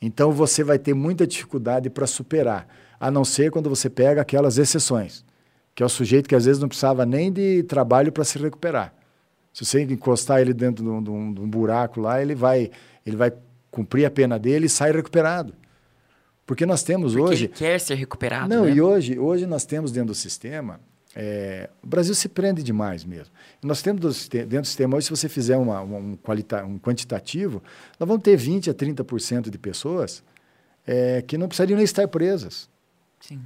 [0.02, 2.68] Então você vai ter muita dificuldade para superar,
[3.00, 5.24] a não ser quando você pega aquelas exceções
[5.74, 8.94] que é o sujeito que às vezes não precisava nem de trabalho para se recuperar.
[9.54, 12.72] Se você encostar ele dentro de um, de, um, buraco lá, ele vai,
[13.06, 13.34] ele vai
[13.70, 15.54] cumprir a pena dele e sai recuperado.
[16.46, 17.46] Porque nós temos Porque hoje.
[17.46, 18.50] Ele quer ser recuperado.
[18.50, 18.72] Não, né?
[18.72, 20.80] e hoje, hoje nós temos dentro do sistema.
[21.16, 23.34] É, o Brasil se prende demais mesmo.
[23.62, 26.18] Nós temos dentro do sistema, hoje, se você fizer uma, um,
[26.66, 27.62] um quantitativo,
[28.00, 30.24] nós vamos ter 20% a 30% de pessoas
[30.88, 32.70] é, que não precisariam nem estar presas.
[33.20, 33.40] Sim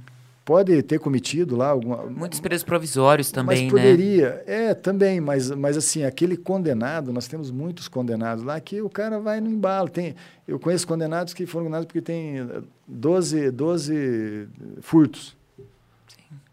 [0.46, 2.06] pode ter cometido lá alguma.
[2.06, 4.68] Muitos presos provisórios também, mas poderia, né?
[4.68, 9.18] É, também, mas, mas assim, aquele condenado, nós temos muitos condenados lá que o cara
[9.18, 9.88] vai no embalo.
[9.88, 10.14] Tem,
[10.46, 12.48] eu conheço condenados que foram condenados porque tem
[12.86, 14.48] 12, 12
[14.80, 15.36] furtos.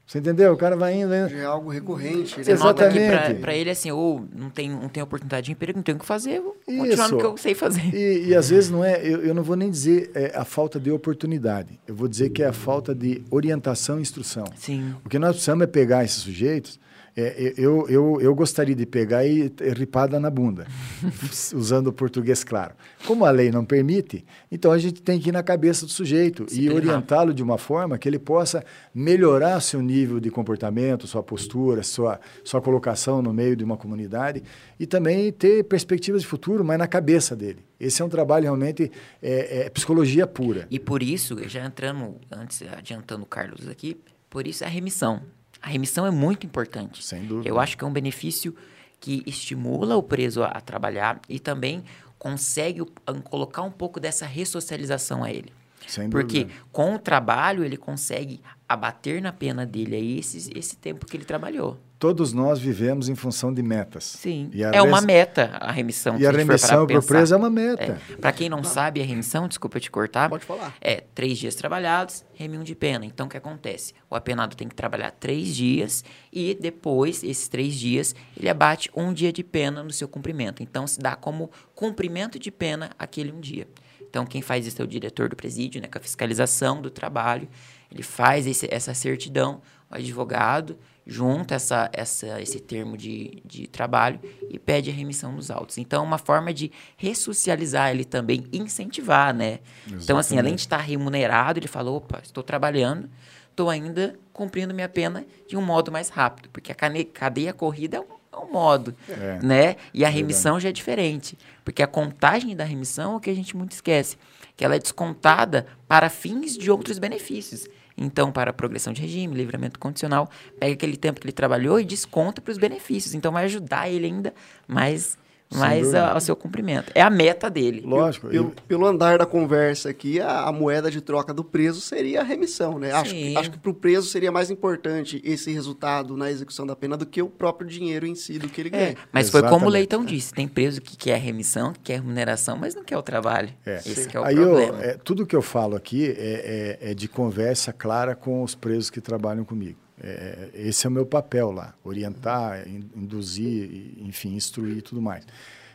[0.05, 0.53] Você entendeu?
[0.53, 1.15] O cara vai indo.
[1.15, 1.33] indo.
[1.33, 2.37] É algo recorrente.
[2.37, 2.45] Né?
[2.47, 3.39] Exatamente.
[3.39, 6.05] Para ele, assim, ou não tem, não tem oportunidade de emprego, não tem o que
[6.05, 7.93] fazer, vou continuar no que eu sei fazer.
[7.93, 10.79] E, e às vezes não é, eu, eu, não vou nem dizer é, a falta
[10.79, 14.45] de oportunidade, eu vou dizer que é a falta de orientação e instrução.
[14.55, 14.93] Sim.
[15.05, 16.79] O que nós precisamos é pegar esses sujeitos
[17.15, 20.65] é, eu, eu, eu gostaria de pegar e ripada na bunda,
[21.53, 22.73] usando o português claro.
[23.05, 26.45] Como a lei não permite, então a gente tem que ir na cabeça do sujeito
[26.49, 28.63] Se e orientá-lo de uma forma que ele possa
[28.95, 34.41] melhorar seu nível de comportamento, sua postura, sua, sua colocação no meio de uma comunidade
[34.79, 37.59] e também ter perspectivas de futuro, mas na cabeça dele.
[37.79, 40.67] Esse é um trabalho realmente é, é psicologia pura.
[40.71, 43.97] E por isso, já entrando, antes, adiantando o Carlos aqui,
[44.29, 45.21] por isso é a remissão.
[45.63, 47.01] A remissão é muito importante.
[47.01, 47.47] Sem dúvida.
[47.47, 48.53] Eu acho que é um benefício
[48.99, 51.85] que estimula o preso a, a trabalhar e também
[52.19, 55.53] consegue um, colocar um pouco dessa ressocialização a ele.
[55.87, 56.61] Sem Porque dúvida.
[56.71, 61.25] com o trabalho ele consegue abater na pena dele aí esse, esse tempo que ele
[61.25, 61.79] trabalhou.
[61.99, 64.03] Todos nós vivemos em função de metas.
[64.03, 64.51] Sim.
[64.53, 66.19] é uma meta a remissão.
[66.19, 67.97] E a, a remissão para o preso é uma meta.
[68.11, 68.15] É.
[68.17, 68.63] Para quem não ah.
[68.65, 70.29] sabe, a remissão, desculpa eu te cortar.
[70.29, 70.75] Pode falar.
[70.81, 73.05] É três dias trabalhados, remi um de pena.
[73.05, 73.93] Então o que acontece?
[74.09, 79.13] O apenado tem que trabalhar três dias e depois, esses três dias, ele abate um
[79.13, 80.61] dia de pena no seu cumprimento.
[80.61, 83.65] Então se dá como cumprimento de pena aquele um dia.
[84.13, 87.49] Então, quem faz isso é o diretor do presídio, né, com a fiscalização do trabalho.
[87.91, 94.19] Ele faz esse, essa certidão, o advogado junta essa, essa, esse termo de, de trabalho
[94.51, 95.79] e pede a remissão dos autos.
[95.79, 99.61] Então, é uma forma de ressocializar ele também, incentivar, né?
[99.79, 100.03] Exatamente.
[100.03, 103.09] Então, assim, além de estar remunerado, ele falou, opa, estou trabalhando,
[103.49, 107.99] estou ainda cumprindo minha pena de um modo mais rápido, porque a cadeia corrida é
[107.99, 109.39] um, é um modo, é.
[109.41, 109.75] né?
[109.93, 113.35] E a remissão já é diferente, porque a contagem da remissão é o que a
[113.35, 114.17] gente muito esquece,
[114.55, 117.67] que ela é descontada para fins de outros benefícios.
[117.95, 121.85] Então, para a progressão de regime, livramento condicional, pega aquele tempo que ele trabalhou e
[121.85, 123.13] desconta para os benefícios.
[123.13, 124.33] Então, vai ajudar ele ainda
[124.67, 125.17] mais
[125.57, 126.91] mais ao seu cumprimento.
[126.95, 127.81] É a meta dele.
[127.85, 128.27] Lógico.
[128.27, 132.23] Pelo, pelo andar da conversa aqui, a, a, moeda de troca do preso seria a
[132.23, 132.91] remissão, né?
[132.91, 136.97] Acho, acho que para o preso seria mais importante esse resultado na execução da pena
[136.97, 138.97] do que o próprio dinheiro em si, do que ele é, ganha.
[139.11, 139.49] Mas Exatamente.
[139.49, 142.83] foi como o Leitão disse, tem preso que quer remissão, que quer remuneração, mas não
[142.83, 143.49] quer o trabalho.
[143.65, 143.77] É.
[143.77, 144.77] Esse é o Aí problema.
[144.79, 148.55] Eu, é, tudo que eu falo aqui é, é, é de conversa clara com os
[148.55, 149.82] presos que trabalham comigo.
[150.01, 155.25] É, esse é o meu papel lá, orientar, induzir, enfim, instruir e tudo mais.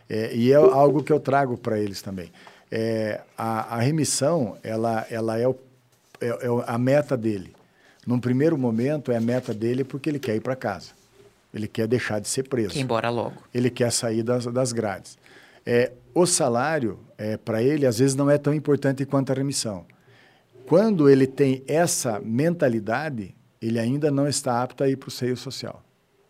[0.09, 2.33] É, e é algo que eu trago para eles também.
[2.71, 5.57] É, a, a, remissão, ela, ela é, o,
[6.21, 7.55] é, é, a meta dele.
[8.07, 10.91] Num primeiro momento, é a meta dele porque ele quer ir para casa.
[11.53, 12.71] Ele quer deixar de ser preso.
[12.71, 13.37] Quer ir embora logo.
[13.53, 15.19] Ele quer sair das, das grades.
[15.65, 19.87] É, o salário, é, para ele, às vezes não é tão importante quanto a remissão.
[20.67, 25.37] Quando ele tem essa mentalidade, ele ainda não está apto a ir para o seio
[25.37, 25.83] social.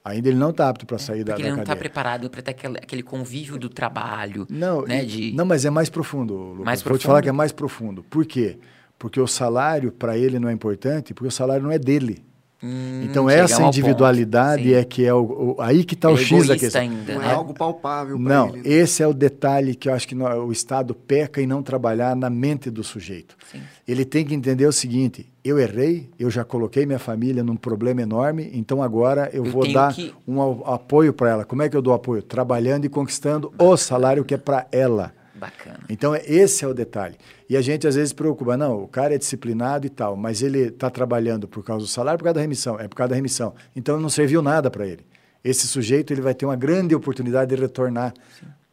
[0.05, 1.81] Ainda ele não está apto para sair Porque da, da ele não está cadeia.
[1.81, 4.47] preparado para ter aquele, aquele convívio do trabalho.
[4.49, 6.65] Não, né, de- não, mas é mais profundo, Lucas.
[6.65, 8.03] Mais Vou te falar que é mais profundo.
[8.05, 8.59] Por quê?
[8.99, 12.25] Porque o salário para ele não é importante, porque o salário não é dele.
[12.63, 14.75] Hum, Então essa individualidade ponto.
[14.77, 16.81] É que é o, o- aí que está o é X da questão.
[16.83, 17.29] ainda, Não né?
[17.29, 18.57] é algo palpável para Não, ele.
[18.59, 18.63] né?
[18.65, 22.29] esse é o detalhe que eu acho que o Estado peca em não trabalhar na
[22.29, 23.37] mente do sujeito.
[23.51, 23.61] Sim.
[23.87, 28.03] Ele tem que entender o seguinte: eu errei, eu já coloquei minha família num problema
[28.03, 31.45] enorme, então agora eu, Eu vou dar que- um apoio para ela.
[31.45, 32.23] Como é que eu dou apoio?
[32.23, 35.13] Trabalhando e conquistando o salário que é para ela.
[35.39, 35.81] Bacana.
[35.89, 37.17] Então, esse é o detalhe.
[37.49, 40.61] E a gente às vezes preocupa, não, o cara é disciplinado e tal, mas ele
[40.69, 43.55] está trabalhando por causa do salário, por causa da remissão, é por causa da remissão.
[43.75, 45.07] Então, não serviu nada para ele.
[45.45, 48.13] Esse sujeito ele vai ter uma grande oportunidade de retornar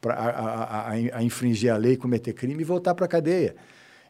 [0.02, 3.56] pra, a, a- a- a infringir a lei, cometer crime e voltar para a cadeia.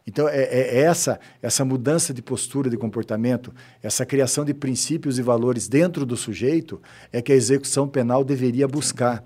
[0.08, 5.22] Então, é, é essa, essa mudança de postura, de comportamento, essa criação de princípios e
[5.22, 6.80] valores dentro do sujeito
[7.12, 9.22] é que a execução penal deveria buscar.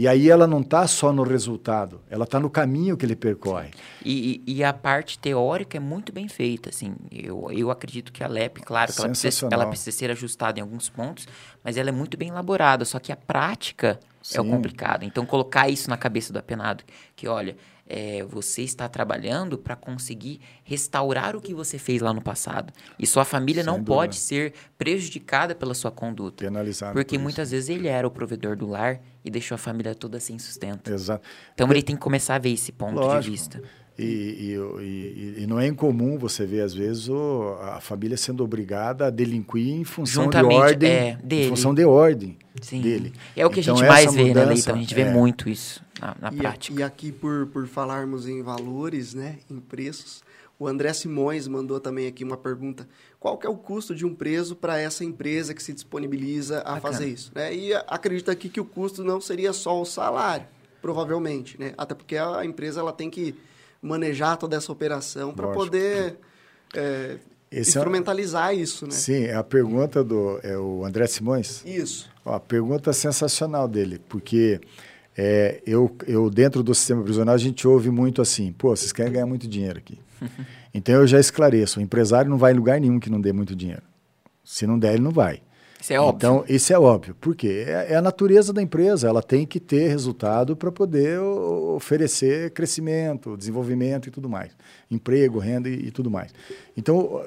[0.00, 3.68] E aí ela não está só no resultado, ela está no caminho que ele percorre.
[4.02, 6.94] E, e- a parte teórica é muito bem feita, assim.
[7.12, 10.62] Eu, eu acredito que a LEP, claro, que ela precisa, ela precisa ser ajustada em
[10.62, 11.28] alguns pontos,
[11.62, 12.86] mas ela é muito bem elaborada.
[12.86, 14.00] Só que a prática
[14.34, 14.48] é o Sim.
[14.50, 15.02] complicado.
[15.02, 16.82] Então, colocar isso na cabeça do apenado,
[17.14, 17.54] que olha,
[17.86, 22.72] é, você está trabalhando para conseguir restaurar o que você fez lá no passado.
[22.98, 23.94] E sua família Sem não dúvida.
[23.96, 26.42] pode ser prejudicada pela sua conduta.
[26.42, 26.94] Penalizado.
[26.94, 30.18] Porque por muitas vezes ele era o provedor do lar e deixou a família toda
[30.20, 30.90] sem sustento.
[30.92, 31.26] Exato.
[31.54, 33.30] Então ele tem que começar a ver esse ponto de Lógico.
[33.32, 33.62] vista.
[33.98, 38.42] E, e, e- e não é incomum você ver, às vezes, o- a família sendo
[38.42, 40.90] obrigada a delinquir em função Juntamente, de ordem.
[40.90, 41.48] é, em dele.
[41.50, 42.80] função de ordem Sim.
[42.80, 43.12] dele.
[43.36, 44.74] É o que Então, a gente mais vê, né, mudança, Leitão?
[44.74, 46.80] A gente vê é, muito isso na, na E, prática.
[46.80, 50.22] e aqui, por, por falarmos em valores, né, em preços,
[50.60, 52.86] o André Simões mandou também aqui uma pergunta.
[53.18, 56.74] Qual que é o custo de um preso para essa empresa que se disponibiliza a
[56.74, 56.80] Bacana.
[56.80, 57.32] fazer isso?
[57.34, 57.54] Né?
[57.54, 60.46] E acredita aqui que o custo não seria só o salário,
[60.82, 61.72] provavelmente, né?
[61.78, 63.34] Até porque a empresa ela tem que
[63.80, 66.18] manejar toda essa operação para poder
[66.74, 67.16] é,
[67.50, 68.92] é- instrumentalizar isso, né?
[68.92, 71.64] Sim, é a pergunta do é o André Simões.
[71.64, 72.10] Isso.
[72.22, 74.60] Ó, a pergunta sensacional dele, porque
[75.16, 79.10] é, eu, eu, dentro do sistema prisional, a gente ouve muito assim, pô, vocês querem
[79.10, 79.98] ganhar muito dinheiro aqui.
[80.74, 83.54] então eu já esclareço, o empresário não vai em lugar nenhum que não dê muito
[83.54, 83.82] dinheiro.
[84.44, 85.42] Se não der, ele não vai.
[85.80, 86.16] Isso é óbvio.
[86.16, 87.14] Então, isso é óbvio.
[87.14, 87.64] Por quê?
[87.66, 89.08] É, é a natureza da empresa.
[89.08, 94.52] Ela tem que ter resultado para poder oferecer crescimento, desenvolvimento e tudo mais.
[94.90, 96.32] Emprego, renda e, e tudo mais.
[96.76, 97.24] Então,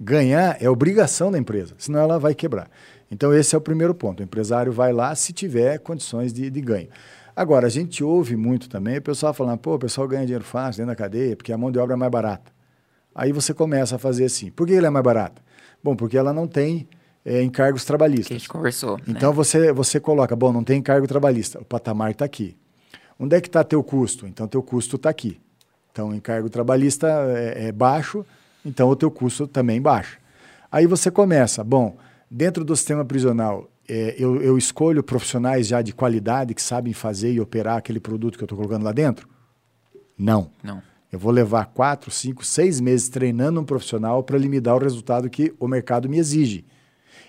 [0.00, 2.70] ganhar é obrigação da empresa, senão ela vai quebrar.
[3.10, 4.20] Então, esse é o primeiro ponto.
[4.20, 6.88] O empresário vai lá se tiver condições de, de ganho.
[7.34, 10.82] Agora, a gente ouve muito também o pessoal falando, pô, o pessoal ganha dinheiro fácil
[10.82, 12.52] dentro da cadeia porque a mão de obra é mais barata.
[13.14, 14.50] Aí você começa a fazer assim.
[14.50, 15.42] Por que ela é mais barata?
[15.82, 16.88] Bom, porque ela não tem
[17.24, 18.36] eh, encargos que a trabalhistas.
[18.36, 18.98] gente conversou.
[19.06, 19.36] Então né?
[19.36, 22.56] você, você coloca, bom, não tem encargo trabalhista, o patamar está aqui.
[23.18, 24.26] Onde é que está teu custo?
[24.26, 25.40] Então teu custo está aqui.
[25.90, 28.24] Então o encargo trabalhista é, é baixo,
[28.64, 30.18] então o teu custo também baixa.
[30.70, 31.96] Aí você começa, bom,
[32.30, 37.32] dentro do sistema prisional, é, eu, eu escolho profissionais já de qualidade que sabem fazer
[37.32, 39.28] e operar aquele produto que eu estou colocando lá dentro?
[40.16, 40.50] Não.
[40.62, 40.82] Não.
[41.10, 44.78] Eu vou levar quatro, cinco, seis meses treinando um profissional para ele me dar o
[44.78, 46.64] resultado que o mercado me exige.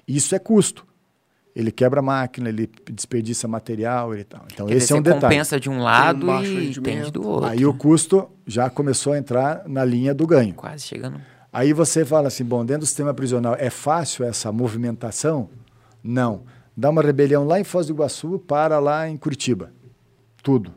[0.08, 0.86] Isso é custo.
[1.56, 4.46] Ele quebra a máquina, ele desperdiça material e tal.
[4.52, 5.22] Então, Quer esse dizer, é um você detalhe.
[5.22, 6.82] compensa de um lado baixo e rendimento.
[6.84, 7.50] tende do outro.
[7.50, 10.54] Aí o custo já começou a entrar na linha do ganho.
[10.56, 11.20] Quase chegando.
[11.52, 15.50] Aí você fala assim, bom, dentro do sistema prisional é fácil essa movimentação?
[16.04, 16.44] Não.
[16.76, 19.72] Dá uma rebelião lá em Foz do Iguaçu, para lá em Curitiba.
[20.42, 20.74] Tudo.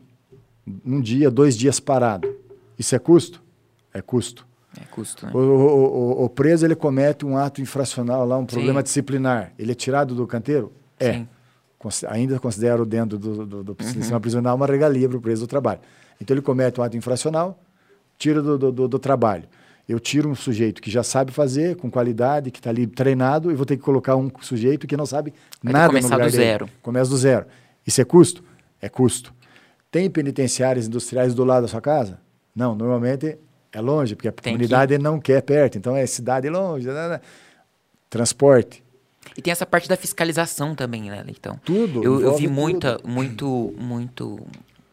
[0.85, 2.33] Um dia, dois dias parado.
[2.77, 3.41] Isso é custo?
[3.93, 4.45] É custo.
[4.79, 5.31] É custo, né?
[5.33, 8.83] O, o- o- o preso ele comete um ato infracional lá, um problema Sim.
[8.83, 9.51] disciplinar.
[9.57, 10.71] Ele é tirado do canteiro?
[10.99, 11.13] É.
[11.13, 11.27] Sim.
[12.09, 15.79] Ainda considero dentro do, do, do sistema prisional uma regalia para o preso do trabalho.
[16.21, 17.59] Então ele comete um ato infracional,
[18.17, 19.43] tira do, do- do trabalho.
[19.87, 23.55] Eu tiro um sujeito que já sabe fazer, com qualidade, que está ali treinado, e
[23.55, 25.31] vou ter que colocar um sujeito que não sabe
[25.63, 26.31] Vai que nada no começar do dele.
[26.31, 26.69] zero.
[26.81, 27.45] Começa do zero.
[27.85, 28.43] Isso é custo?
[28.81, 29.33] É custo.
[29.89, 32.19] Tem penitenciárias industriais do lado da sua casa?
[32.53, 33.37] Não, normalmente
[33.71, 36.85] é longe, porque a Tem comunidade não quer perto, então é cidade longe.
[36.87, 37.21] né, né.
[38.09, 38.83] Transporte.
[39.37, 41.59] E tem essa parte da fiscalização também, né, Leitão?
[41.63, 42.53] Tudo, Eu, eu vi tudo.
[42.55, 44.39] muita, muito, muito,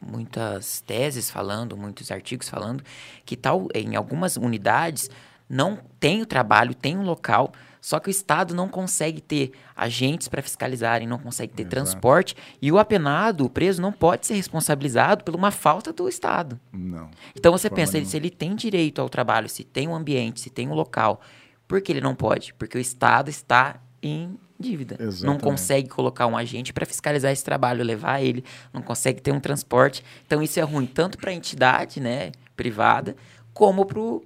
[0.07, 2.83] muitas teses falando, muitos artigos falando
[3.25, 5.11] que tal em algumas unidades
[5.49, 10.27] não tem o trabalho, tem um local, só que o Estado não consegue ter agentes
[10.27, 11.77] para fiscalizarem, não consegue ter Exato.
[11.77, 16.59] transporte e o apenado, o preso, não pode ser responsabilizado por uma falta do Estado.
[16.73, 17.11] Não.
[17.37, 18.11] Então você forma pensa, nenhuma.
[18.11, 21.21] se ele tem direito ao trabalho, se tem um ambiente, se tem um local,
[21.69, 22.55] por que ele não pode?
[22.55, 24.97] Porque o Estado está em dívida.
[24.99, 25.43] Não Exatamente.
[25.43, 30.05] consegue colocar um agente para fiscalizar esse trabalho, levar ele, não consegue ter um transporte.
[30.27, 33.17] Então isso é ruim tanto para a entidade, né, privada,
[33.53, 34.21] como para o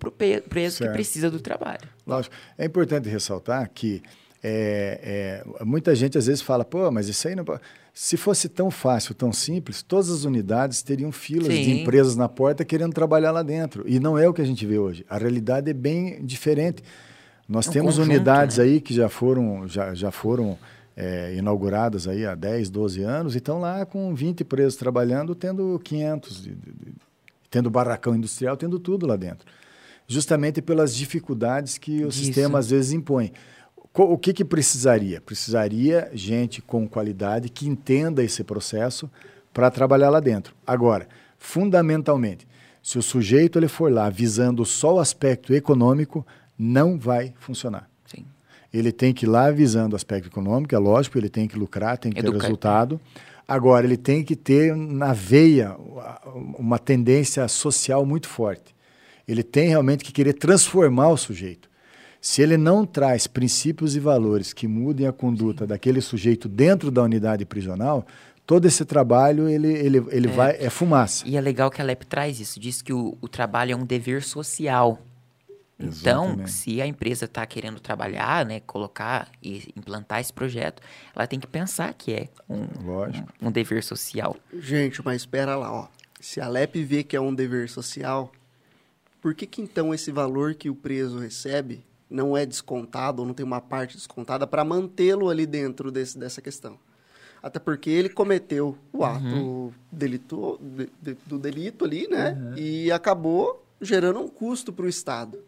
[0.48, 0.92] preso que Certo.
[0.92, 1.88] precisa do trabalho.
[2.06, 2.34] Lógico.
[2.56, 4.02] É importante ressaltar que
[4.42, 7.44] é, é, muita gente às vezes fala, pô, mas isso aí não.
[7.44, 7.60] pode-"
[7.92, 11.80] Se fosse tão fácil, tão simples, todas as unidades teriam filas de Sim.
[11.82, 13.82] empresas na porta querendo trabalhar lá dentro.
[13.86, 15.04] E não é o que a gente vê hoje.
[15.08, 16.82] A realidade é bem diferente.
[17.48, 18.64] Nós É um temos conjunto, unidades né?
[18.64, 20.58] aí que já foram, já, já foram
[20.96, 25.80] é, inauguradas aí há 10, 12 anos e estão lá com 20 presos trabalhando, tendo
[25.82, 26.92] 500, de- de- de-
[27.50, 29.46] tendo barracão industrial, tendo tudo lá dentro
[30.10, 32.18] justamente pelas dificuldades que o Isso.
[32.24, 33.30] sistema às vezes impõe.
[33.94, 35.20] O que, que precisaria?
[35.20, 39.10] Precisaria gente com qualidade que entenda esse processo
[39.52, 40.54] para trabalhar lá dentro.
[40.66, 42.46] Agora, fundamentalmente,
[42.82, 46.26] se o sujeito ele for lá visando só o aspecto econômico,
[46.58, 47.88] não vai funcionar.
[48.04, 48.24] Sim.
[48.72, 51.96] Ele tem que ir lá visando o aspecto econômico, é lógico, ele tem que lucrar,
[51.96, 53.00] tem que ter resultado.
[53.46, 55.74] Agora, ele tem que ter na veia
[56.58, 58.76] uma tendência social muito forte.
[59.26, 61.68] Ele tem realmente que querer transformar o sujeito.
[62.20, 67.02] Se ele não traz princípios e valores que mudem a conduta daquele sujeito dentro da
[67.02, 68.06] unidade prisional,
[68.44, 71.26] todo esse trabalho ele, ele, ele vai é fumaça.
[71.26, 73.84] E é legal que a LEP traz isso, diz que o, o trabalho é um
[73.84, 74.98] dever social.
[75.80, 76.50] Então, Exatamente.
[76.50, 80.82] se a empresa está querendo trabalhar, né, colocar e implantar esse projeto,
[81.14, 84.36] ela tem que pensar que é um, um, um dever social.
[84.52, 85.88] Gente, mas espera lá, ó.
[86.20, 88.32] Se a LEP vê que é um dever social,
[89.22, 93.32] por que, que então esse valor que o preso recebe não é descontado ou não
[93.34, 96.76] tem uma parte descontada para mantê-lo ali dentro desse, dessa questão?
[97.40, 102.36] Até porque ele cometeu o ato delito, de- de- do delito ali, né?
[102.56, 105.38] E acabou gerando um custo para o Estado.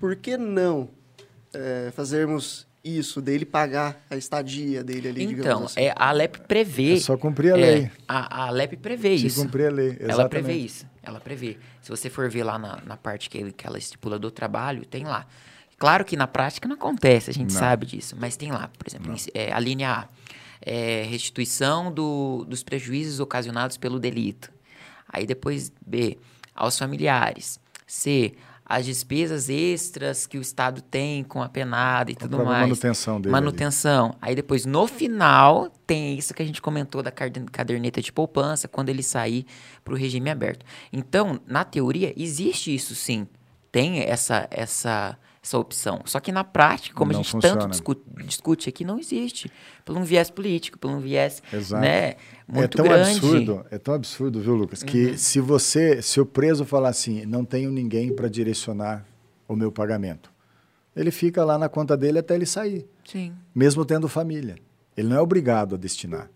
[0.00, 0.88] Por que não
[1.54, 5.80] é, fazermos isso, dele pagar a estadia dele ali, Então, digamos assim?
[5.82, 6.94] é, a LEP prevê...
[6.94, 7.90] É só cumprir a é, lei.
[8.08, 9.42] a, a LEP prevê Se isso.
[9.42, 10.28] cumprir a lei, Ela exatamente.
[10.30, 10.86] prevê isso.
[11.02, 11.58] Ela prevê.
[11.80, 14.84] Se você for ver lá na, na parte que, ele- que ela estipula do trabalho,
[14.84, 15.26] tem lá.
[15.78, 17.58] Claro que na prática não acontece, a gente Não.
[17.60, 18.16] sabe disso.
[18.18, 20.08] Mas tem lá, por exemplo, em- é, a linha A.
[20.64, 24.50] é, restituição do- dos prejuízos ocasionados pelo delito.
[25.08, 26.18] Aí depois B.
[26.54, 27.58] Aos familiares.
[27.92, 28.32] C.
[28.64, 32.62] As despesas extras que o Estado tem com a penada e tudo Pra mais.
[32.62, 33.44] manutenção dele ali.
[33.44, 34.16] Manutenção.
[34.22, 38.88] Aí depois, no final, tem isso que a gente comentou da caderneta de poupança, quando
[38.88, 39.44] ele sair
[39.84, 40.64] para o regime aberto.
[40.90, 43.26] Então, na teoria, existe isso sim.
[43.70, 46.00] Tem essa, essa, essa opção.
[46.04, 47.60] Só que na prática, como Não a gente funciona.
[47.62, 49.50] tanto discute, discute aqui, não existe.
[49.84, 51.82] Por um viés político, por um viés Exato.
[51.82, 52.14] né,
[52.46, 53.10] muito é tão grande.
[53.18, 55.16] absurdo, é tão absurdo, viu, Lucas, que Uhum.
[55.18, 59.04] se você, se o preso falar assim, não tenho ninguém para direcionar
[59.48, 60.30] o meu pagamento,
[60.94, 63.32] ele fica lá na conta dele até ele sair, Sim.
[63.54, 64.56] mesmo tendo família.
[64.96, 66.30] Ele não é obrigado a destinar.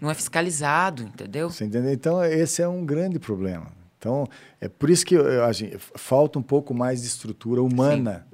[0.00, 1.50] Não é fiscalizado, entendeu?
[1.50, 1.92] Você entendeu?
[1.92, 3.66] Então, esse é um grande problema.
[4.00, 4.26] Então,
[4.58, 8.26] é por isso que eu, eu acho, falta um pouco mais de estrutura humana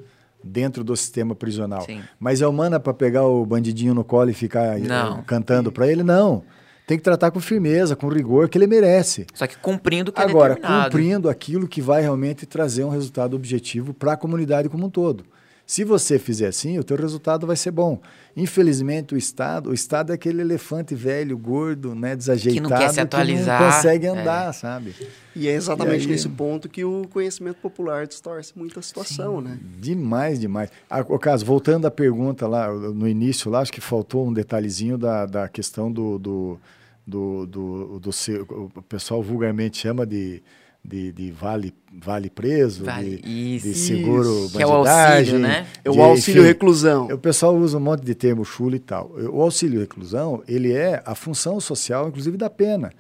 [0.42, 1.82] dentro do sistema prisional.
[1.82, 2.02] Sim.
[2.20, 5.22] Mas é humana para pegar o bandidinho no colo e ficar eh, Não.
[5.22, 6.04] cantando para ele?
[6.04, 6.44] Não.
[6.86, 9.26] Tem que tratar com firmeza, com rigor, que ele merece.
[9.34, 13.34] Só que cumprindo o que Agora, é cumprindo aquilo que vai realmente trazer um resultado
[13.34, 15.24] objetivo para a comunidade como um todo.
[15.66, 18.00] Se você fizer assim, o teu resultado vai ser bom.
[18.36, 23.60] Infelizmente, o Estado, o Estado é aquele elefante velho, gordo, né, desajeitado, quer se atualizar,
[23.60, 24.08] não consegue é.
[24.10, 24.94] andar, sabe?
[25.34, 29.40] E é exatamente E aí- nesse ponto que o conhecimento popular distorce muito a situação,
[29.40, 29.58] né?
[29.80, 30.70] Demais, demais.
[30.88, 34.96] Ah, o caso, voltando à pergunta lá no início, lá acho que faltou um detalhezinho
[34.96, 36.60] da, da questão do do,
[37.06, 40.42] do, do, do se- o pessoal vulgarmente chama de,
[40.86, 43.68] de, de vale vale preso, Vale, de, isso.
[43.68, 44.56] de seguro Isso.
[44.56, 45.66] Que é o auxílio, né?
[45.84, 47.06] É o auxílio enfim, reclusão.
[47.06, 49.10] o pessoal usa um monte de termo chulo e tal.
[49.32, 52.92] O auxílio reclusão, ele é a função social, inclusive, da pena.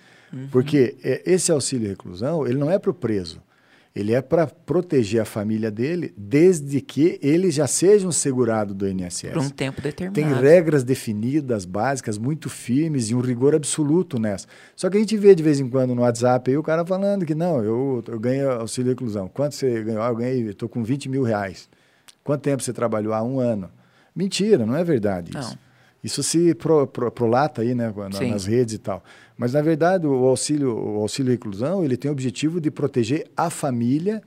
[0.50, 3.40] Porque é, esse auxílio reclusão, ele não é para o preso.
[3.96, 8.86] Ele é para proteger a família dele, desde que ele já seja um segurado do
[8.86, 9.30] INSS.
[9.32, 10.42] Por um tempo Tem determinado.
[10.42, 14.46] regras definidas, básicas, muito firmes e um rigor absoluto nessa.
[14.76, 17.24] Só que a gente vê de vez em quando no WhatsApp aí o cara falando
[17.24, 19.28] que não, eu, eu ganho auxílio reclusão.
[19.28, 20.02] Quanto você ganhou?
[20.02, 21.66] Ah, eu ganhei, estou com 20 mil reais.
[22.22, 23.14] Quanto tempo você trabalhou?
[23.14, 23.70] Ah, um ano.
[24.14, 25.52] Mentira, não é verdade isso.
[25.52, 25.65] Não.
[26.06, 29.02] Isso se pro, pro- prolata aí, né, na- nas redes e tal.
[29.36, 33.50] Mas, na verdade, o auxílio, o auxílio reclusão, ele tem o objetivo de proteger a
[33.50, 34.22] família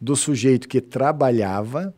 [0.00, 1.92] do sujeito que trabalhava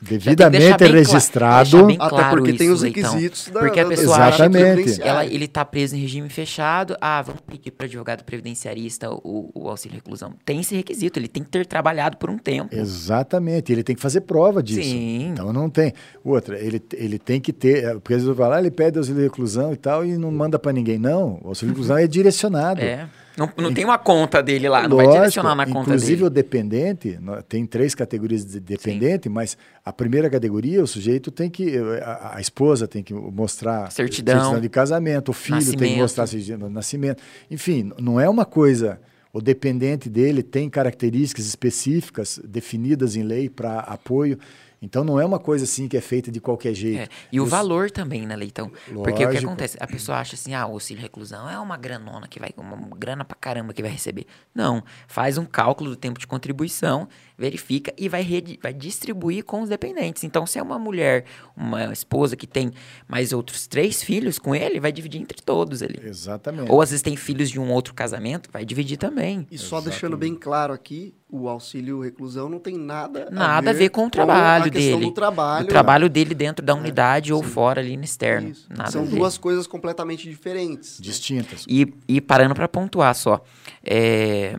[0.00, 1.86] devidamente registrado.
[1.86, 3.02] Bem claro, Até porque isso, tem os Leitão.
[3.12, 5.02] requisitos da Porque a pessoa da acha que Exatamente.
[5.02, 6.96] ela, ele está preso em regime fechado.
[7.00, 10.34] Ah, vamos pedir para advogado previdenciarista o, o auxílio reclusão.
[10.44, 12.74] Tem esse requisito, ele tem que ter trabalhado por um tempo.
[12.74, 14.82] Exatamente, ele tem que fazer prova disso.
[14.82, 15.28] Sim.
[15.32, 15.92] Então não tem.
[16.24, 17.94] Outra, ele, ele tem que ter.
[17.94, 20.30] Porque às vezes eu falo, ah, ele pede auxílio de reclusão e tal e não
[20.30, 20.98] manda para ninguém.
[20.98, 22.80] Não, o auxílio de reclusão é direcionado.
[22.80, 23.08] É.
[23.36, 26.24] Não, não tem uma conta dele lá, não vai direcionar na conta Inclusive dele.
[26.26, 27.18] o dependente,
[27.48, 32.40] tem três categorias de dependente, mas a primeira categoria, o sujeito tem que, a, a
[32.40, 34.60] esposa tem que mostrar Certidão.
[34.60, 35.98] de casamento, o filho tem que Nascimento.
[36.00, 37.22] mostrar certidão de nascimento.
[37.50, 39.00] Enfim, não é uma coisa,
[39.32, 44.38] o dependente dele tem características específicas definidas em lei para apoio.
[44.84, 47.00] Então não é uma coisa assim que é feita de qualquer jeito.
[47.00, 48.70] É, E o valor também, né, Leitão?
[48.86, 49.46] Porque o que Lógico.
[49.46, 49.76] acontece?
[49.80, 53.24] A pessoa acha assim, ah, o auxílio reclusão é uma granona que vai, uma grana
[53.24, 54.26] pra caramba que vai receber.
[54.54, 58.24] Não, faz um cálculo do tempo de contribuição, verifica e vai,
[58.62, 60.24] vai distribuir com os dependentes.
[60.24, 61.24] Então, se é uma mulher,
[61.56, 62.72] uma esposa que tem
[63.08, 66.00] mais outros três filhos com ele, vai dividir entre todos ali.
[66.02, 66.70] Exatamente.
[66.70, 69.46] Ou às vezes tem filhos de um outro casamento, vai dividir também.
[69.50, 73.88] E só deixando bem claro aqui, o auxílio reclusão não tem nada, Nada a ver
[73.88, 75.10] com o trabalho a questão dele.
[75.10, 75.64] do trabalho.
[75.64, 77.50] o trabalho dele dentro da unidade ou sim.
[77.50, 78.50] fora ali no externo.
[78.50, 78.68] Isso.
[78.70, 79.16] Nada São a ver.
[79.16, 81.00] duas coisas completamente diferentes.
[81.00, 81.04] né?
[81.04, 81.64] Distintas.
[81.68, 83.42] E, e parando para pontuar só,
[83.82, 84.56] é,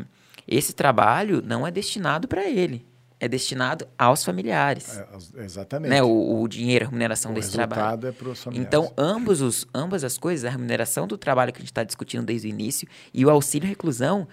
[0.48, 2.86] esse trabalho não é destinado para ele,
[3.20, 4.98] é destinado aos familiares.
[5.36, 5.90] É, exatamente.
[5.90, 8.08] Né, o, o dinheiro, a remuneração O desse trabalho.
[8.08, 8.68] é para os familiares.
[8.68, 12.26] Então, ambos os, ambas as coisas, a remuneração do trabalho que a gente está discutindo
[12.26, 14.28] desde o início e o auxílio reclusão,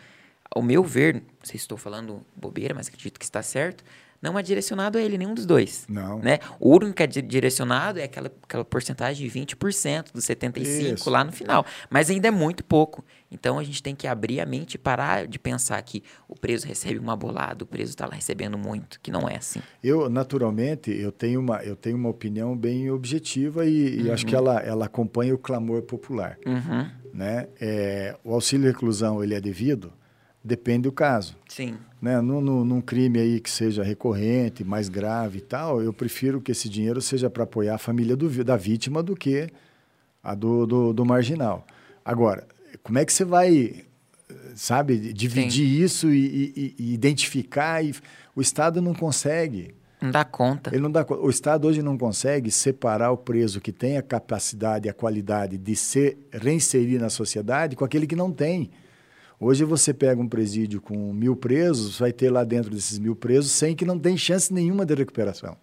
[0.50, 3.82] ao meu ver, não sei se estou falando bobeira, mas acredito que está certo,
[4.22, 5.84] não é direcionado a ele, nenhum dos dois.
[5.88, 6.20] Não.
[6.20, 6.38] Né?
[6.60, 11.10] O único que é di- direcionado é aquela, aquela porcentagem de 20% dos 75% Isso.
[11.10, 11.66] lá no final.
[11.90, 13.04] Mas ainda é muito pouco.
[13.32, 16.66] Então a gente tem que abrir a mente e parar de pensar que o preso
[16.68, 19.60] recebe uma bolada, o preso está lá recebendo muito, que não é assim.
[19.82, 24.34] Eu, naturalmente, eu tenho uma, eu tenho uma opinião bem objetiva e, e acho que
[24.36, 26.38] ela, ela acompanha o clamor popular.
[26.46, 26.88] Uhum.
[27.12, 27.48] Né?
[27.60, 29.92] É, o auxílio reclusão, ele é devido?
[30.44, 31.36] Depende do caso.
[31.48, 31.76] Sim.
[32.02, 32.20] Né?
[32.20, 36.68] Num, num- crime aí que seja recorrente, mais grave e tal, eu prefiro que esse
[36.68, 39.48] dinheiro seja para apoiar a família do da vítima do que
[40.20, 41.64] a do, do, do marginal.
[42.04, 42.44] Agora,
[42.82, 43.84] como é que você vai,
[44.56, 47.84] sabe, dividir isso e, e- e identificar?
[47.84, 47.94] E,
[48.34, 49.72] o Estado não consegue.
[50.00, 50.70] Não dá conta.
[50.74, 54.88] Ele não dá, o Estado hoje não consegue separar o preso que tem a capacidade
[54.88, 58.70] e a qualidade de se reinserir na sociedade com aquele que não tem.
[59.44, 63.50] Hoje você pega um presídio com mil presos, vai ter lá dentro desses mil presos
[63.50, 65.56] 100 que não tem chance nenhuma de recuperação.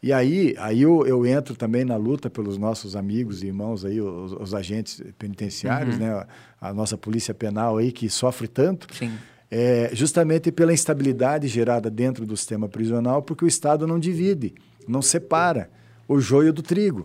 [0.00, 4.00] E aí, aí eu, eu entro também na luta pelos nossos amigos e irmãos aí,
[4.00, 6.24] os, os agentes penitenciários, né?
[6.60, 9.12] A, nossa polícia penal aí que sofre tanto Sim.
[9.50, 14.54] é, justamente pela instabilidade gerada dentro do sistema prisional, porque o Estado não divide,
[14.86, 15.68] não separa
[16.06, 17.04] o joio do trigo.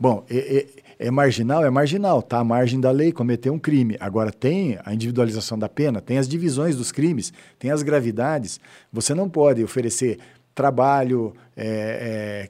[0.00, 0.66] Bom, é, é-
[0.98, 1.64] é marginal?
[1.64, 3.96] É marginal, está à margem da lei, cometeu um crime.
[4.00, 8.58] Agora, tem a individualização da pena, tem as divisões dos crimes, tem as gravidades.
[8.92, 10.18] Você não pode oferecer
[10.54, 12.48] trabalho, é,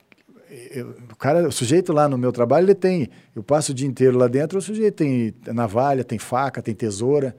[0.48, 3.86] é, o cara, o sujeito lá no meu trabalho, ele tem, eu passo o dia
[3.86, 7.36] inteiro lá dentro, o sujeito tem navalha, tem faca, tem tesoura.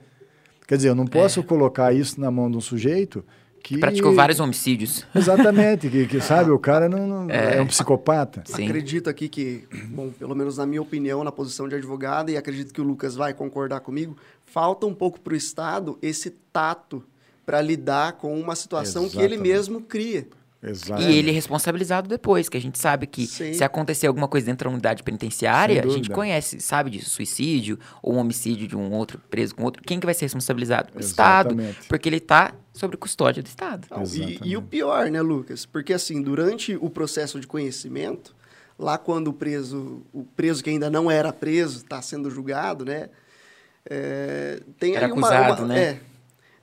[0.67, 3.23] Quer dizer, eu não posso colocar isso na mão de um sujeito
[3.61, 3.77] que...
[3.77, 5.05] Praticou vários homicídios.
[5.13, 7.61] Exatamente, que, que, sabe, o cara não, não- é.
[7.61, 8.43] um psicopata.
[8.45, 8.65] Sim.
[8.65, 12.73] Acredito aqui que, bom, pelo menos na minha opinião, na posição de advogado, e acredito
[12.73, 17.03] que o Lucas vai concordar comigo, falta um pouco para o Estado esse tato
[17.45, 19.53] para lidar com uma situação que ele Exatamente.
[19.53, 20.27] mesmo cria.
[20.61, 21.01] Exato.
[21.03, 23.53] E ele é responsabilizado depois, que a gente sabe que Sim.
[23.53, 28.15] se acontecer alguma coisa dentro da unidade penitenciária, a gente conhece, sabe disso, suicídio ou
[28.15, 29.83] um homicídio de um outro preso com outro.
[29.83, 30.89] Quem que vai ser responsabilizado?
[30.95, 31.87] O Estado, Exatamente.
[31.87, 33.87] porque ele está sob custódia do Estado.
[34.13, 35.65] E, e o pior, né, Lucas?
[35.65, 38.35] Porque assim, durante o processo de conhecimento,
[38.79, 43.09] lá quando o preso, o preso que ainda não era preso, está sendo julgado, né?
[43.89, 45.79] é, tem Era ali uma, acusado, uma- né?
[45.81, 45.99] é,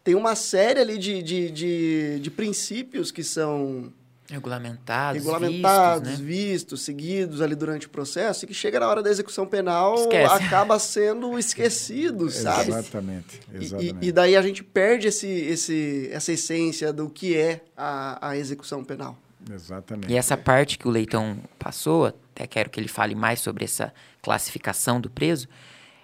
[0.04, 3.92] tem uma série ali de, de, de, de princípios que são
[4.30, 6.26] Regulamentados, regulamentados, vistos, né?
[6.26, 10.34] vistos, seguidos ali durante o processo, e que chega na hora da execução penal, Esquece.
[10.34, 12.70] acaba sendo esquecido, sabe?
[12.70, 13.96] Exatamente, E- E, exatamente.
[14.06, 18.82] e daí a gente perde esse, esse, essa essência do que é a, a execução
[18.82, 19.18] penal.
[19.52, 20.10] Exatamente.
[20.10, 23.92] E essa parte que o Leitão passou, até quero que ele fale mais sobre essa
[24.22, 25.46] classificação do preso,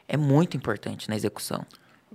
[0.07, 1.64] é muito importante na execução.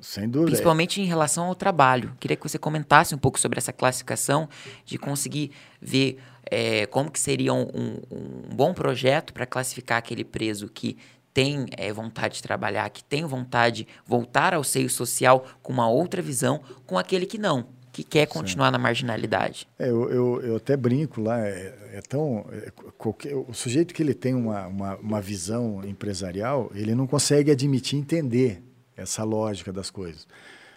[0.02, 0.52] Sem dúvida.
[0.52, 2.14] Principalmente em relação ao trabalho.
[2.20, 4.50] Queria que você comentasse um pouco sobre essa classificação,
[4.86, 6.18] de conseguir ver
[6.52, 10.98] eh, como que seria um, um- um bom projeto para classificar aquele preso que
[11.34, 15.90] tem eh, vontade de trabalhar, que tem vontade de voltar ao seio social com uma
[15.90, 17.68] outra visão, com aquele que não.
[17.92, 18.72] que quer continuar Sim.
[18.74, 19.68] na marginalidade.
[19.80, 22.46] É, eu, eu, eu, até brinco lá, é, é tão.
[22.52, 27.52] É, qualquer, o sujeito que ele tem uma, uma, uma, visão empresarial, ele não consegue
[27.52, 28.62] admitir entender
[28.96, 30.28] essa lógica das coisas.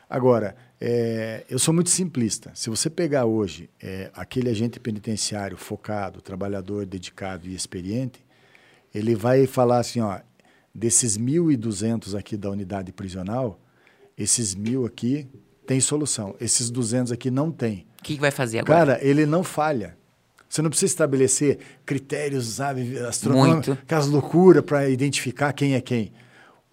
[0.09, 2.51] Agora, é, eu sou muito simplista.
[2.55, 8.25] Se você pegar hoje é, aquele agente penitenciário focado, trabalhador, dedicado e experiente,
[8.95, 10.19] ele vai falar assim: ó,
[10.75, 13.61] desses 1.200 aqui da unidade prisional,
[14.17, 15.29] esses mil aqui
[15.67, 16.35] tem solução.
[16.41, 17.87] Esses 200 aqui não tem.
[18.01, 18.95] O que, vai fazer agora?
[18.95, 19.97] Cara, ele não falha.
[20.49, 26.11] Você não precisa estabelecer critérios, sabe, astronômicos, aquelas loucuras para identificar quem é quem.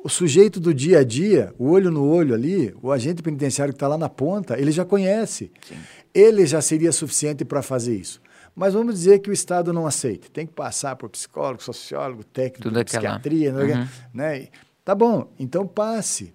[0.06, 3.76] O sujeito do dia a dia, o olho no olho ali, o agente penitenciário que
[3.76, 5.52] está lá na ponta, ele já conhece.
[5.68, 5.78] Sim.
[6.14, 8.22] Ele já seria suficiente para fazer isso.
[8.56, 10.28] Mas vamos dizer que o Estado não aceita.
[10.32, 13.52] Tem que passar por psicólogo, sociólogo, técnico Tudo psiquiatria.
[13.52, 13.88] Uhum.
[14.14, 14.50] Né?
[14.84, 16.32] Tá bom, então passe,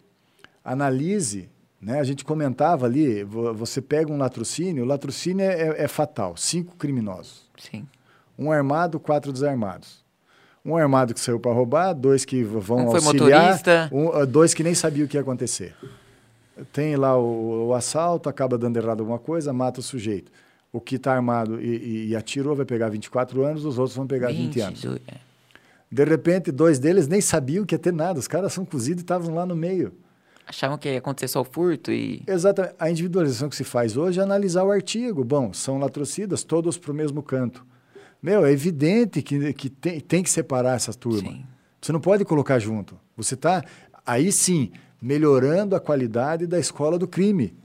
[0.64, 1.48] analise,
[1.80, 2.00] né?
[2.00, 6.74] A gente comentava ali, você pega um latrocínio, o latrocínio é, é, é fatal, cinco
[6.74, 7.48] criminosos.
[7.56, 7.86] Sim.
[8.36, 9.99] Um armado, quatro desarmados.
[10.64, 13.88] Um armado que saiu para roubar, dois que vão um foi auxiliar, motorista.
[13.92, 15.74] Um, ah, dois que nem sabiam o que ia acontecer.
[16.72, 20.30] Tem lá o, o, assalto, acaba dando errado alguma coisa, mata o sujeito.
[20.70, 24.06] O que está armado e, e, e, atirou vai pegar 24 anos, os outros vão
[24.06, 24.80] pegar 20, 20 anos.
[24.82, 25.00] Do...
[25.08, 25.14] É.
[25.90, 28.18] De repente, dois deles nem sabiam que ia ter nada.
[28.18, 29.92] Os caras são cozidos e estavam lá no meio.
[30.46, 32.22] Achavam que ia acontecer só o furto e...
[32.26, 32.74] Exatamente.
[32.78, 35.24] A individualização que se faz hoje é analisar o artigo.
[35.24, 37.64] Bom, são latrocidas, todos para o mesmo canto.
[38.22, 41.32] Meu, é evidente que, que tem, tem que separar essas turmas.
[41.32, 41.44] Sim.
[41.80, 42.98] Você não pode colocar junto.
[43.16, 43.64] Você está,
[44.04, 47.56] aí sim, melhorando a qualidade da escola do crime.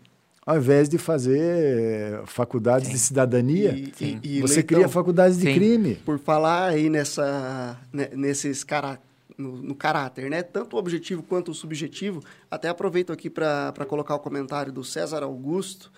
[0.45, 2.93] Ao invés de fazer eh, faculdades sim.
[2.93, 5.53] de cidadania, e, e, e você Leitão, cria faculdades de sim.
[5.55, 5.95] crime.
[6.05, 8.99] Por falar aí nessa, né, nesses caras
[9.35, 10.43] no, no, caráter, né?
[10.43, 12.23] Tanto o objetivo quanto o subjetivo.
[12.49, 15.91] Até aproveito aqui para colocar o comentário do César Augusto,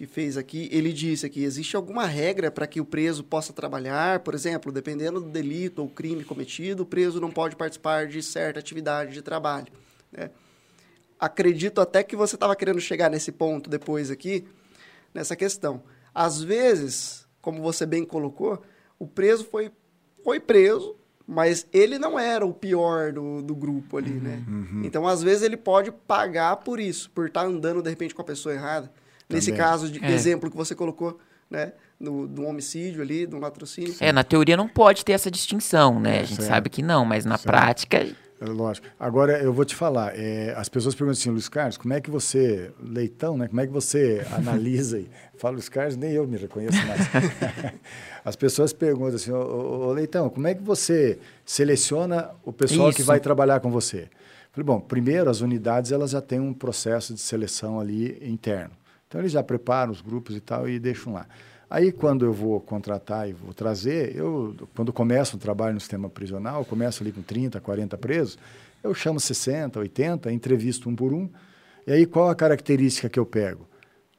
[0.00, 0.66] que fez aqui.
[0.72, 4.20] Ele disse aqui: existe alguma regra para que o preso possa trabalhar?
[4.20, 8.58] Por exemplo, dependendo do delito ou crime cometido, o preso não pode participar de certa
[8.58, 9.66] atividade de trabalho.
[10.10, 10.30] Né?
[11.18, 14.46] Acredito até que você estava querendo chegar nesse ponto depois aqui,
[15.12, 15.82] nessa questão.
[16.14, 18.62] Às vezes, como você bem colocou,
[18.98, 19.70] o preso foi,
[20.24, 20.96] foi preso,
[21.26, 24.44] mas ele não era o pior do, do grupo ali, uhum, né?
[24.48, 24.82] Uhum.
[24.82, 28.22] Então, às vezes, ele pode pagar por isso, por estar tá andando, de repente, com
[28.22, 28.90] a pessoa errada.
[29.30, 30.12] Nesse caso de é.
[30.12, 31.18] exemplo que você colocou,
[31.50, 31.72] né?
[32.00, 33.94] Do, do homicídio ali, do latrocínio.
[34.00, 36.16] É, na teoria não pode ter essa distinção, né?
[36.16, 36.48] É, a gente certo.
[36.48, 37.46] sabe que não, mas na certo.
[37.46, 38.06] prática...
[38.40, 38.86] É lógico.
[38.98, 42.10] Agora, eu vou te falar, é, as pessoas perguntam assim, Luiz Carlos, como é que
[42.10, 43.46] você, leitão, né?
[43.46, 47.00] Como é que você analisa e fala, Luiz Carlos, nem eu me reconheço mais.
[48.24, 52.96] As pessoas perguntam assim, ô, ô, Leitão, como é que você seleciona o pessoal Isso.
[52.96, 54.08] que vai trabalhar com você?
[54.52, 58.72] Falei, bom, primeiro as unidades elas já têm um processo de seleção ali interno.
[59.10, 61.26] Então eles já preparam os grupos e tal e deixam lá.
[61.68, 66.08] Aí quando eu vou contratar e vou trazer, eu quando começo um trabalho no sistema
[66.08, 68.38] prisional, começo ali com 30, 40 presos,
[68.84, 71.28] eu chamo 60, 80, entrevisto um por um.
[71.88, 73.68] E aí qual a característica que eu pego?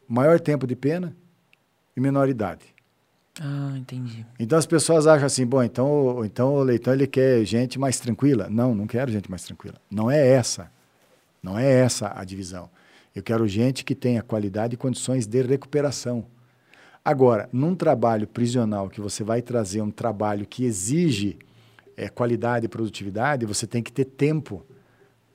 [0.10, 1.16] Maior tempo de pena
[1.96, 2.66] e menor idade.
[3.40, 4.26] Ah, entendi.
[4.38, 8.50] Então as pessoas acham assim, bom, então, então o Leitão ele quer gente mais tranquila.
[8.50, 9.78] Não, não quero gente mais tranquila.
[9.90, 10.70] Não é essa.
[11.42, 12.70] Não é essa a divisão.
[13.16, 16.26] Eu quero gente que tenha qualidade e condições de recuperação.
[17.04, 21.38] Agora, num trabalho prisional que você vai trazer um trabalho que exige
[21.98, 24.64] é, qualidade e produtividade, você tem que ter tempo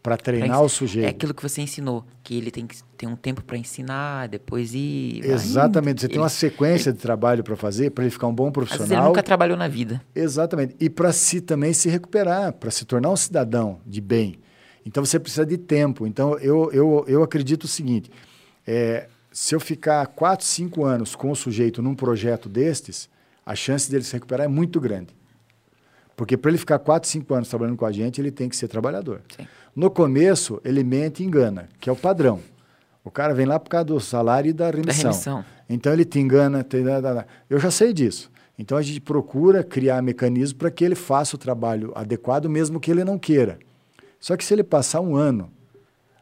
[0.07, 1.07] para treinar o sujeito.
[1.07, 4.73] É aquilo que você ensinou, que ele tem que ter um tempo para ensinar, depois
[4.73, 5.25] ir.
[5.25, 6.01] Exatamente.
[6.01, 8.53] Você ele, tem uma sequência ele, de trabalho para fazer para ele ficar um bom
[8.53, 8.85] profissional.
[8.85, 10.01] Às vezes ele nunca trabalhou na vida.
[10.15, 10.77] Exatamente.
[10.79, 14.39] E para si também se recuperar, para se tornar um cidadão de bem.
[14.87, 16.07] Então você precisa de tempo.
[16.07, 18.09] Então eu, eu, eu acredito o seguinte:
[18.65, 23.11] é, se eu ficar 4, 5 anos com o sujeito num projeto destes,
[23.45, 25.15] a chance dele se recuperar é muito grande.
[26.17, 28.69] Porque para ele ficar 4, 5 anos trabalhando com a gente, ele tem que ser
[28.69, 29.21] trabalhador.
[29.37, 29.47] Sim.
[29.75, 32.41] No começo, ele mente e engana, que é o padrão.
[33.05, 35.11] O cara vem lá por causa do salário e da remissão.
[35.11, 35.45] Da remissão.
[35.69, 36.65] Então ele te engana.
[36.65, 36.79] Te...
[37.51, 38.31] Eu já sei disso.
[38.59, 42.91] Então a gente procura criar mecanismos para que ele faça o trabalho adequado, mesmo que
[42.91, 43.59] ele não queira.
[44.21, 45.51] Só que se ele passar um ano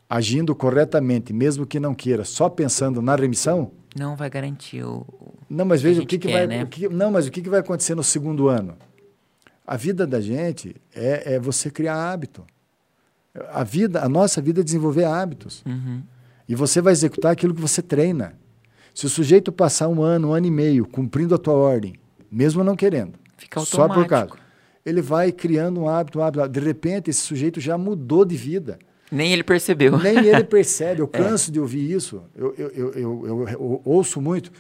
[0.09, 3.73] agindo corretamente, mesmo que não queira, só pensando na remissão.
[3.97, 5.07] Não vai garantir o.
[5.49, 6.59] Não, mas veja o que, que quer, vai.
[6.59, 6.67] Né?
[6.67, 8.77] Que, não, mas o que, que vai acontecer no segundo ano?
[9.67, 12.45] A vida da gente é, é você criar hábito.
[13.51, 15.63] A vida, a nossa vida é desenvolver hábitos.
[15.67, 16.03] Uhum.
[16.49, 18.35] E você vai executar aquilo que você treina.
[18.95, 21.95] Se o sujeito passar um ano, um ano e meio cumprindo a tua ordem,
[22.31, 23.95] mesmo não querendo, Fica automático.
[23.95, 24.44] só por causa,
[24.85, 26.49] ele vai criando um hábito, um hábito.
[26.49, 28.79] De repente, esse sujeito já mudou de vida.
[29.11, 29.99] Nem ele percebeu.
[29.99, 31.01] Nem ele percebe.
[31.01, 31.19] Eu é.
[31.19, 31.53] canso é.
[31.53, 32.23] de ouvir isso.
[32.35, 34.51] Eu, eu, eu, eu, eu ouço muito.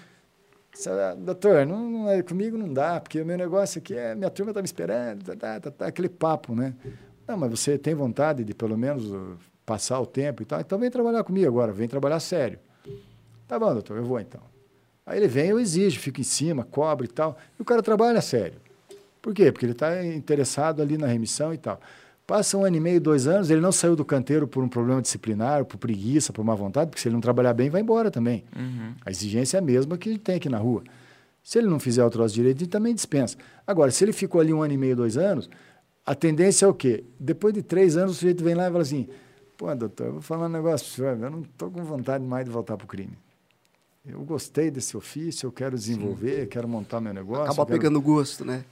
[1.18, 4.14] Doutor, não, não é, comigo não dá, porque o meu negócio aqui é.
[4.14, 6.74] Minha turma está me esperando, tá, tá, tá, tá, aquele papo, né?
[7.28, 10.78] Não, mas você tem vontade de pelo menos uh, passar o tempo e tal, então
[10.78, 12.58] vem trabalhar comigo agora, vem trabalhar sério.
[13.46, 14.40] Tá bom, doutor, eu vou então.
[15.06, 18.20] Aí ele vem, eu exijo, fico em cima, cobra e tal, e o cara trabalha
[18.20, 18.60] sério.
[19.24, 19.50] Por quê?
[19.50, 21.80] Porque ele está interessado ali na remissão e tal.
[22.26, 25.00] Passa um ano e meio, dois anos, ele não saiu do canteiro por um problema
[25.00, 28.44] disciplinar, por preguiça, por má vontade, porque se ele não trabalhar bem, vai embora também.
[28.54, 28.92] Uhum.
[29.02, 30.84] A exigência é a mesma que tem aqui na rua.
[31.42, 33.38] Se ele não fizer o troço direito, ele também dispensa.
[33.66, 35.48] Agora, se ele ficou ali um ano e meio, dois anos,
[36.04, 37.02] a tendência é o quê?
[37.18, 39.08] Depois de três anos, o sujeito vem lá e fala assim:
[39.56, 42.44] pô, doutor, eu vou falar um negócio para senhor, eu não estou com vontade mais
[42.44, 43.16] de voltar para o crime.
[44.04, 46.48] Eu gostei desse ofício, eu quero desenvolver, Sim.
[46.48, 47.44] quero montar meu negócio.
[47.44, 47.78] Acaba quero...
[47.78, 48.66] pegando gosto, né?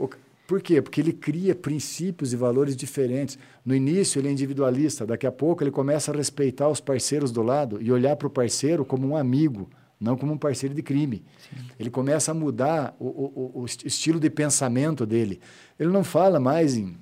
[0.53, 0.83] Por quê?
[0.83, 3.39] Porque ele cria princípios e valores diferentes.
[3.65, 7.41] No início, ele é individualista, daqui a pouco, ele começa a respeitar os parceiros do
[7.41, 11.25] lado e olhar para o parceiro como um amigo, não como um parceiro de crime.
[11.49, 11.65] Sim.
[11.79, 15.41] Ele começa a mudar o, o, o estilo de pensamento dele.
[15.79, 16.99] Ele não fala mais em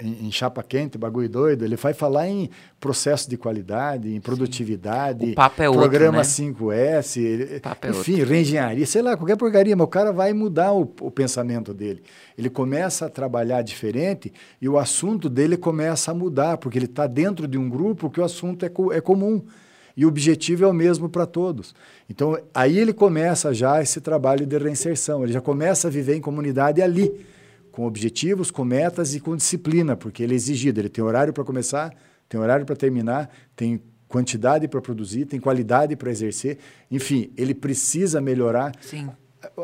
[0.00, 5.30] em, em, chapa quente, bagulho doido, ele vai falar em processo de qualidade, em produtividade,
[5.30, 6.52] o papo é programa outro, né?
[6.52, 8.28] 5S, ele, é enfim, outro.
[8.28, 12.02] reengenharia, sei lá, qualquer porcaria, mas o cara vai mudar o, o, pensamento dele.
[12.36, 17.06] Ele começa a trabalhar diferente e o assunto dele começa a mudar, porque ele está
[17.06, 19.44] dentro de um grupo que o assunto é, co é comum.
[19.96, 21.72] E o objetivo é o mesmo para todos.
[22.10, 26.20] Então, aí ele começa já esse trabalho de reinserção, ele já começa a viver em
[26.20, 27.12] comunidade ali
[27.74, 30.80] com objetivos, com metas e com disciplina, porque ele é exigido.
[30.80, 31.92] Ele tem horário para começar,
[32.28, 36.58] tem horário para terminar, tem quantidade para produzir, tem qualidade para exercer.
[36.88, 38.72] Enfim, ele precisa melhorar.
[38.80, 39.10] Sim.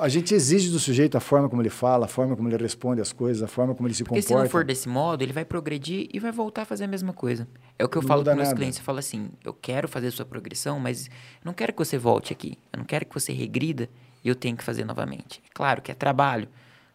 [0.00, 3.00] A gente exige do sujeito a forma como ele fala, a forma como ele responde
[3.00, 4.34] as coisas, a forma como ele se Porque comporta.
[4.34, 6.88] Porque se não for desse modo, ele vai progredir e vai voltar a fazer a
[6.88, 7.46] mesma coisa.
[7.78, 8.56] É o que eu não falo para meus nada.
[8.56, 8.80] clientes.
[8.80, 11.08] Eu falo assim, eu quero fazer sua progressão, mas
[11.44, 12.58] não quero que você volte aqui.
[12.72, 13.88] Eu não quero que você regrida
[14.24, 15.40] e eu tenha que fazer novamente.
[15.46, 16.48] É claro que é trabalho.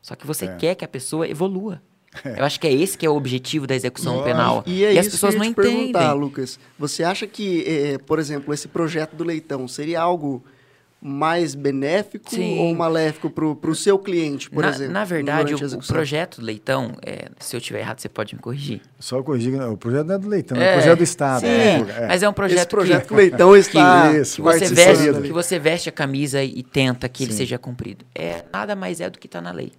[0.06, 0.56] Só que você é.
[0.56, 1.82] quer que a pessoa evolua.
[2.24, 2.39] É.
[2.39, 4.26] Eu acho que é esse que é o objetivo da execução Nossa.
[4.26, 4.64] penal.
[4.64, 6.14] E, é e as pessoas não entendem.
[6.14, 10.43] Lucas, você acha que, eh, por exemplo, esse projeto do leitão seria algo
[11.01, 12.60] mais benéfico Sim.
[12.60, 14.93] ou maléfico para o seu cliente, por na, exemplo?
[14.93, 18.41] Na verdade, o, o, projeto do Leitão, é, se eu estiver errado, você pode me
[18.41, 18.82] corrigir.
[18.99, 21.41] Só corrigir, o projeto não é do Leitão, é, é o projeto do Estado.
[21.41, 22.08] Sim, é.
[22.08, 25.22] mas é um projeto Esse projeto que, que o Leitão está que, que, você veste,
[25.22, 27.24] que você veste a camisa e tenta que Sim.
[27.26, 28.06] ele seja cumprido.
[28.16, 29.74] É, nada mais é do que está na lei.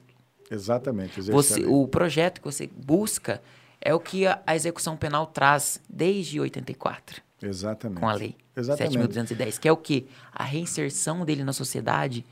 [0.51, 1.21] Exatamente.
[1.21, 3.43] Você, o projeto que você busca
[3.81, 7.23] é o que a, a execução penal traz desde 84.
[7.43, 8.01] Exatamente.
[8.01, 8.97] Com a lei Exatamente.
[8.99, 10.07] 7.210, que é o que?
[10.33, 12.25] A reinserção dele na sociedade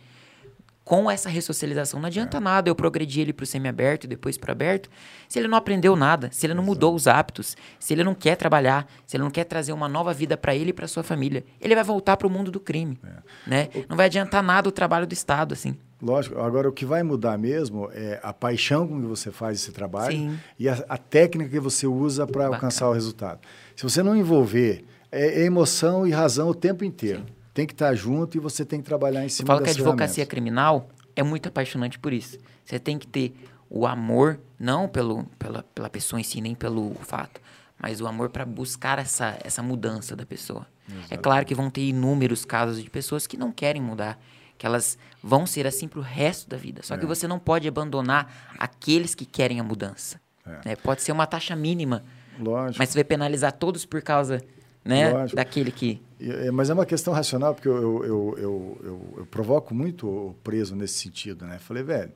[0.85, 1.99] com essa ressocialização.
[1.99, 2.41] Não adianta é.
[2.41, 4.91] nada eu progredir ele para o semiaberto e depois para aberto,
[5.29, 6.75] se ele não aprendeu nada, se ele não Exato.
[6.75, 10.12] mudou os hábitos, se ele não quer trabalhar, se ele não quer trazer uma nova
[10.12, 11.45] vida para ele e para sua família.
[11.61, 12.99] Ele vai voltar para o mundo do crime.
[13.03, 13.11] É.
[13.47, 13.69] Né?
[13.75, 13.85] O...
[13.89, 15.77] Não vai adiantar nada o trabalho do Estado, assim.
[16.05, 16.38] Lógico.
[16.38, 20.14] Agora, o que vai mudar mesmo é a paixão com que você faz esse trabalho
[20.14, 20.38] Sim.
[20.59, 23.40] e a, a técnica que você usa para alcançar o resultado.
[23.74, 27.20] Se você não envolver é, é emoção e razão o tempo inteiro.
[27.20, 27.34] Sim.
[27.55, 29.72] Tem que estar junto e você tem que trabalhar em cima Eu falo que a
[29.72, 32.36] advocacia criminal é muito apaixonante por isso.
[32.64, 33.34] Você tem que ter
[33.70, 37.40] o amor, não pelo, pela, pela pessoa em si, nem pelo fato,
[37.78, 40.66] mas o amor para buscar essa, essa mudança da pessoa.
[40.86, 41.14] Exatamente.
[41.14, 44.18] É claro que vão ter inúmeros casos de pessoas que não querem mudar,
[44.57, 46.82] que elas vão ser assim para o resto da vida.
[46.82, 46.98] Só é.
[46.98, 50.20] que você não pode abandonar aqueles que querem a mudança.
[50.46, 50.68] É.
[50.68, 50.76] Né?
[50.76, 52.05] Pode ser uma taxa mínima,
[52.38, 52.78] Lógico.
[52.78, 54.42] mas você vai penalizar todos por causa
[54.84, 55.11] né?
[55.11, 55.36] Lógico.
[55.36, 56.02] Daquele que.
[56.20, 60.34] É, mas é uma questão racional, porque eu, eu, eu, eu, eu provoco muito o
[60.44, 61.59] preso nesse sentido, né?
[61.59, 62.12] Falei, velho,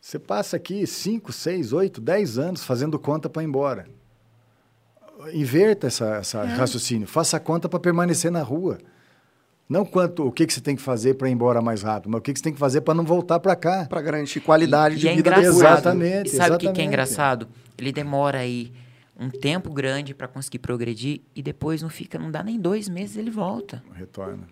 [0.00, 3.86] você passa aqui 5, 6, 8, 10 anos fazendo conta para ir embora.
[5.32, 6.54] Inverta essa, essa é.
[6.54, 7.06] raciocínio.
[7.06, 8.78] Faça conta para permanecer na rua.
[9.68, 12.18] Não quanto o que, que você tem que fazer para ir embora mais rápido, mas
[12.18, 13.86] o que, que você tem que fazer para não voltar para cá.
[13.86, 15.30] Para garantir qualidade e, de e é vida.
[15.30, 15.56] Engraçado.
[15.56, 16.26] Exatamente.
[16.28, 17.48] E sabe o que, que é engraçado?
[17.78, 18.72] Ele demora aí
[19.18, 23.16] um tempo grande para conseguir progredir e depois não fica, não dá nem dois meses
[23.16, 23.82] ele volta.
[23.94, 24.46] Retorna.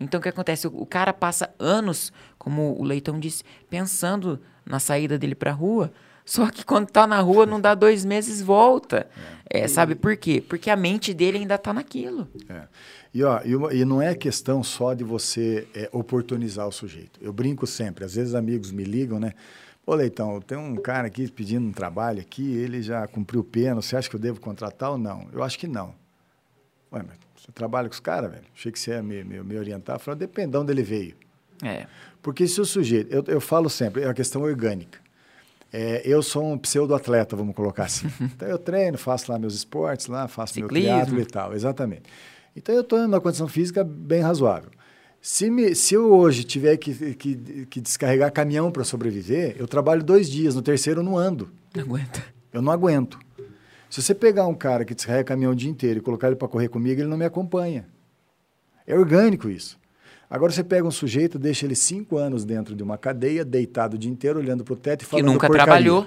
[0.00, 0.66] Então o que acontece?
[0.66, 5.54] O, o cara passa anos, como o Leitão disse, pensando na saída dele para a
[5.54, 5.92] rua.
[6.28, 9.08] Só que quando tá na rua, não dá dois meses, volta.
[9.48, 9.60] É.
[9.60, 10.44] É, sabe por quê?
[10.46, 12.28] Porque a mente dele ainda tá naquilo.
[12.50, 12.64] É.
[13.14, 17.18] E, ó, e, e, não é questão só de você é, oportunizar o sujeito.
[17.22, 19.32] Eu brinco sempre, às vezes amigos me ligam, né?
[19.86, 23.96] Ô, Leitão, tem um cara aqui pedindo um trabalho aqui, ele já cumpriu pena, você
[23.96, 25.28] acha que eu devo contratar ou não?
[25.32, 25.94] Eu acho que não.
[26.92, 28.44] Ué, mas você trabalha com os caras, velho?
[28.54, 29.98] Achei que você ia me, me, me orientar.
[29.98, 31.16] Falei, depende de onde ele veio.
[31.64, 31.86] É.
[32.20, 33.10] Porque se o sujeito...
[33.10, 35.07] Eu, eu falo sempre, é a questão orgânica.
[35.72, 38.06] É, eu sou um pseudo-atleta, vamos colocar assim.
[38.20, 40.88] então eu treino, faço lá meus esportes, lá faço Ciclismo.
[40.88, 42.02] meu triatlo e tal, exatamente.
[42.56, 44.70] Então eu estou numa condição física bem razoável.
[45.20, 50.02] Se, me, se eu hoje tiver que, que, que descarregar caminhão para sobreviver, eu trabalho
[50.02, 51.50] dois dias, no terceiro eu não ando.
[51.74, 52.24] Não aguenta.
[52.52, 53.18] Eu não aguento.
[53.90, 56.48] Se você pegar um cara que descarrega caminhão o dia inteiro e colocar ele para
[56.48, 57.86] correr comigo, ele não me acompanha.
[58.86, 59.77] É orgânico isso.
[60.30, 63.98] Agora você pega um sujeito, deixa ele cinco anos dentro de uma cadeia, deitado o
[63.98, 65.64] dia inteiro, olhando para o teto e falando Que nunca porcaria.
[65.72, 66.06] trabalhou.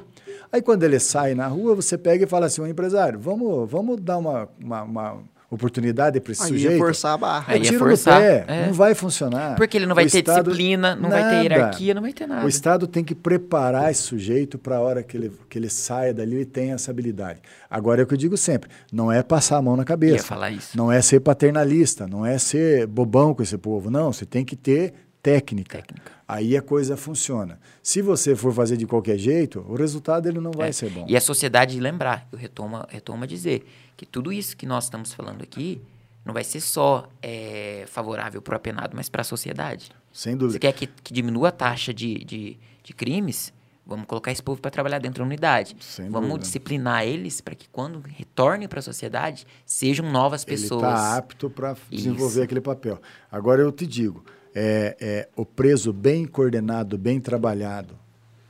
[0.52, 4.00] Aí quando ele sai na rua, você pega e fala assim, ô empresário, vamos, vamos
[4.00, 5.18] dar uma, uma, uma
[5.52, 6.72] oportunidade para esse Aí sujeito?
[6.74, 7.46] ia forçar a barra.
[7.50, 8.66] Aí É ia tiro forçar, no pé, é.
[8.68, 9.56] não vai funcionar.
[9.58, 11.44] Porque ele não vai O ter Estado- disciplina, não vai ter Nada.
[11.44, 12.46] hierarquia, não vai ter nada.
[12.46, 16.14] O Estado tem que preparar esse sujeito para a hora que ele, que ele saia
[16.14, 17.42] dali e tenha essa habilidade.
[17.70, 20.16] Agora é o que eu digo sempre: não é passar a mão na cabeça.
[20.16, 20.76] Ia falar isso.
[20.78, 23.92] Não é ser paternalista, não é ser bobão com esse povo.
[23.92, 25.78] Não, você tem que ter técnica.
[25.78, 26.12] Técnica.
[26.28, 27.60] Aí a coisa funciona.
[27.84, 30.72] Se você for fazer de qualquer jeito, o resultado ele não vai É.
[30.72, 31.06] ser bom.
[31.08, 33.66] E a sociedade lembrar, eu retomo, retomo a dizer,
[33.98, 35.82] que tudo isso que nós estamos falando aqui
[36.26, 39.92] não vai ser só é, favorável para o apenado, mas para a sociedade.
[40.12, 40.60] Sem Você dúvida.
[40.60, 43.52] quer que, que diminua a taxa de, de, de crimes?
[43.86, 45.76] Vamos colocar esse povo para trabalhar dentro da unidade.
[45.80, 46.46] Sem Vamos dúvida.
[46.46, 50.84] disciplinar eles para que quando retornem para a sociedade sejam novas Ele pessoas.
[50.84, 53.02] está apto para desenvolver aquele papel.
[53.32, 54.24] Agora eu te digo,
[54.54, 57.96] é, é, o preso bem coordenado, bem trabalhado,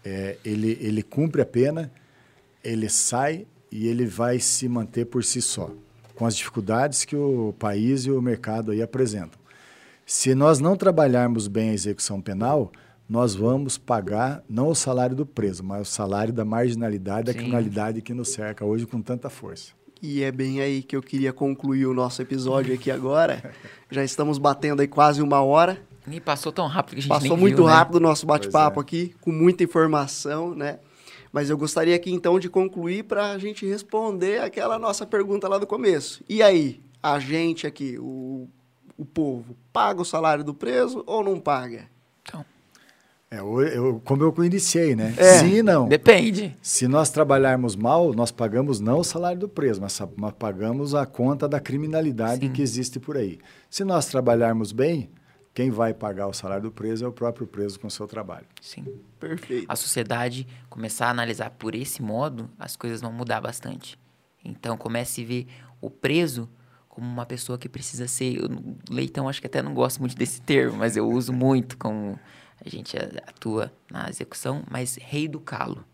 [0.04, 1.92] é, ele, ele cumpre a pena,
[2.64, 5.72] ele sai e ele vai se manter por si só,
[6.16, 9.40] com as dificuldades que o país e o mercado aí apresentam.
[10.06, 12.72] Se nós não trabalharmos bem a execução penal,
[13.08, 17.40] nós vamos pagar não o salário do preso, mas o salário da marginalidade, da Sim.
[17.40, 19.72] criminalidade que nos cerca hoje com tanta força.
[20.02, 23.54] E é bem aí que eu queria concluir o nosso episódio aqui agora.
[23.92, 25.80] Já estamos batendo aí quase uma hora.
[26.08, 27.72] E passou tão rápido que a gente Passou nem muito viu, né?
[27.74, 30.80] rápido o nosso bate-papo Pois aqui, com muita informação, né?
[31.32, 35.58] Mas eu gostaria aqui então de concluir para a gente responder aquela nossa pergunta lá
[35.58, 36.24] do começo.
[36.28, 38.50] E aí, a gente aqui, o,
[38.98, 41.86] o povo, paga o salário do preso ou não paga?
[42.24, 42.44] Então,
[43.30, 45.14] É, o- eu- como eu iniciei, né?
[45.16, 45.38] É.
[45.40, 45.88] Sim e não.
[45.88, 46.58] depende.
[46.62, 50.02] Se nós trabalharmos mal, nós pagamos não o salário do preso, mas
[50.38, 52.52] pagamos a conta da criminalidade Sim.
[52.52, 53.40] que existe por aí.
[53.70, 55.10] Se nós trabalharmos bem,
[55.54, 58.46] quem vai pagar o salário do preso é o próprio preso com o seu trabalho.
[58.62, 58.86] Sim.
[59.20, 59.66] Perfeito.
[59.70, 64.00] a sociedade começar a analisar por esse modo, as coisas vão mudar bastante.
[64.44, 65.48] Então, comece a ver
[65.80, 66.50] o preso
[66.90, 68.38] como uma pessoa que precisa ser.
[68.38, 68.50] eu
[68.90, 72.20] leitão, acho que até não gosto muito desse termo, mas eu uso muito como
[72.64, 75.86] a gente atua na execução, mas reeducá-lo.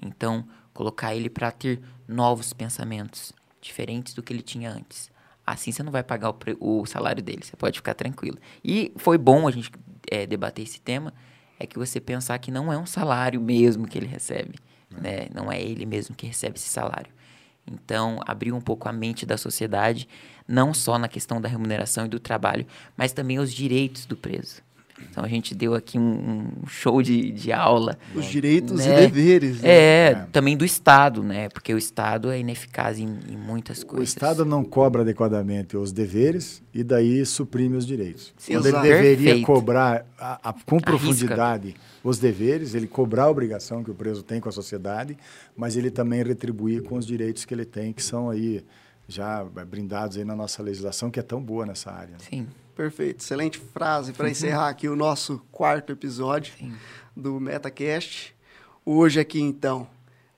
[0.00, 5.10] Então, colocar ele para ter novos pensamentos, diferentes do que ele tinha antes.
[5.46, 8.38] Assim você não vai pagar o, o salário dele, você pode ficar tranquilo.
[8.64, 9.70] E foi bom a gente
[10.10, 11.12] eh, debater esse tema,
[11.58, 14.58] é que você pensar que não é um salário mesmo que ele recebe,
[14.90, 15.28] né?
[15.34, 17.12] Não é ele mesmo que recebe esse salário.
[17.66, 20.08] Então, abrir um pouco a mente da sociedade,
[20.46, 22.66] não só na questão da remuneração e do trabalho,
[22.96, 24.62] mas também os direitos do preso.
[25.10, 27.96] Então, a gente deu aqui um, um show de, de aula.
[28.14, 29.04] Os direitos né?
[29.04, 29.60] e deveres.
[29.62, 29.68] né?
[29.68, 30.26] É, É.
[30.32, 31.48] também do Estado, né?
[31.48, 34.08] Porque o Estado é ineficaz em, em muitas O coisas.
[34.08, 38.34] Estado não cobra adequadamente os deveres e daí suprime os direitos.
[38.36, 39.46] Sim, Quando ele deveria Perfeito.
[39.46, 40.80] cobrar a- a- com Arrisca.
[40.90, 45.16] profundidade os deveres, ele cobrar a obrigação que o preso tem com a sociedade,
[45.56, 48.62] mas ele também retribuir com os direitos que ele tem, que são aí
[49.08, 52.12] já brindados aí na nossa legislação, que é tão boa nessa área.
[52.12, 52.18] né?
[52.28, 53.20] Sim, Perfeito.
[53.20, 56.74] Excelente frase para encerrar aqui o nosso quarto episódio sim.
[57.16, 58.34] do MetaCast.
[58.84, 59.86] Hoje aqui, então,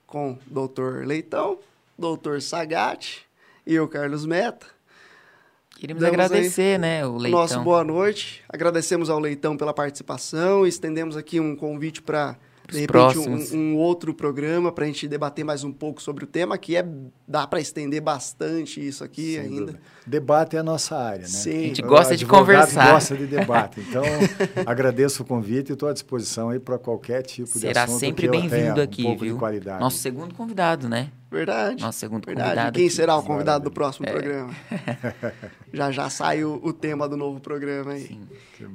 [0.05, 1.05] com o Dr.
[1.05, 1.59] Leitão,
[1.97, 2.39] Dr.
[2.39, 3.25] Sagatti
[3.65, 4.67] e eu, Carlos Meta.
[5.77, 7.39] Queríamos Damos agradecer, né, o O Leitão.
[7.39, 8.43] Nosso boa noite.
[8.49, 10.65] Agradecemos ao Leitão pela participação.
[10.65, 12.37] Estendemos aqui um convite para,
[12.73, 13.51] de repente, próximos.
[13.51, 16.75] um, um outro programa para a gente debater mais um pouco sobre o tema, que
[16.75, 16.85] é
[17.27, 19.59] dá para estender bastante isso aqui Sem ainda.
[19.61, 19.79] dúvida.
[20.05, 21.27] Debate é a nossa área, né?
[21.27, 21.57] Sim.
[21.57, 22.91] A gente gosta de conversar.
[22.91, 23.79] gosta de debate.
[23.81, 24.03] Então,
[24.65, 28.21] agradeço o convite e estou à disposição aí para qualquer tipo de Será assunto sempre
[28.21, 29.33] que eu tenha bem-vindo um aqui, pouco viu?
[29.33, 29.79] de qualidade.
[29.81, 31.09] Nosso segundo convidado, né?
[31.29, 31.81] Verdade.
[31.81, 32.49] Nosso segundo Verdade.
[32.49, 32.95] convidado Quem aqui.
[32.95, 33.73] será o convidado do Maravilha.
[33.73, 34.55] próximo programa?
[35.73, 38.07] já já sai o, o tema do novo programa aí.
[38.07, 38.27] Sim.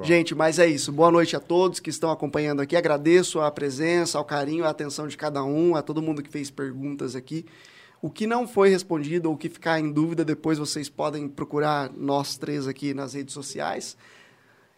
[0.03, 0.92] Gente, mas é isso.
[0.92, 2.76] Boa noite a todos que estão acompanhando aqui.
[2.76, 6.50] Agradeço a presença, ao carinho, a atenção de cada um, a todo mundo que fez
[6.50, 7.46] perguntas aqui.
[8.03, 11.90] O que não foi respondido ou o que ficar em dúvida, depois vocês podem procurar
[11.96, 13.96] nós três aqui nas redes sociais.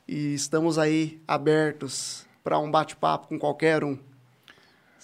[0.06, 3.98] E estamos aí abertos para um bate-papo com qualquer um.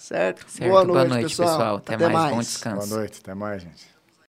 [0.01, 0.49] Certo?
[0.49, 0.87] Certo.
[0.87, 1.75] Boa noite, pessoal.
[1.75, 2.33] Até mais.
[2.33, 2.87] Bom descanso.
[2.87, 3.90] Boa noite, até mais, gente.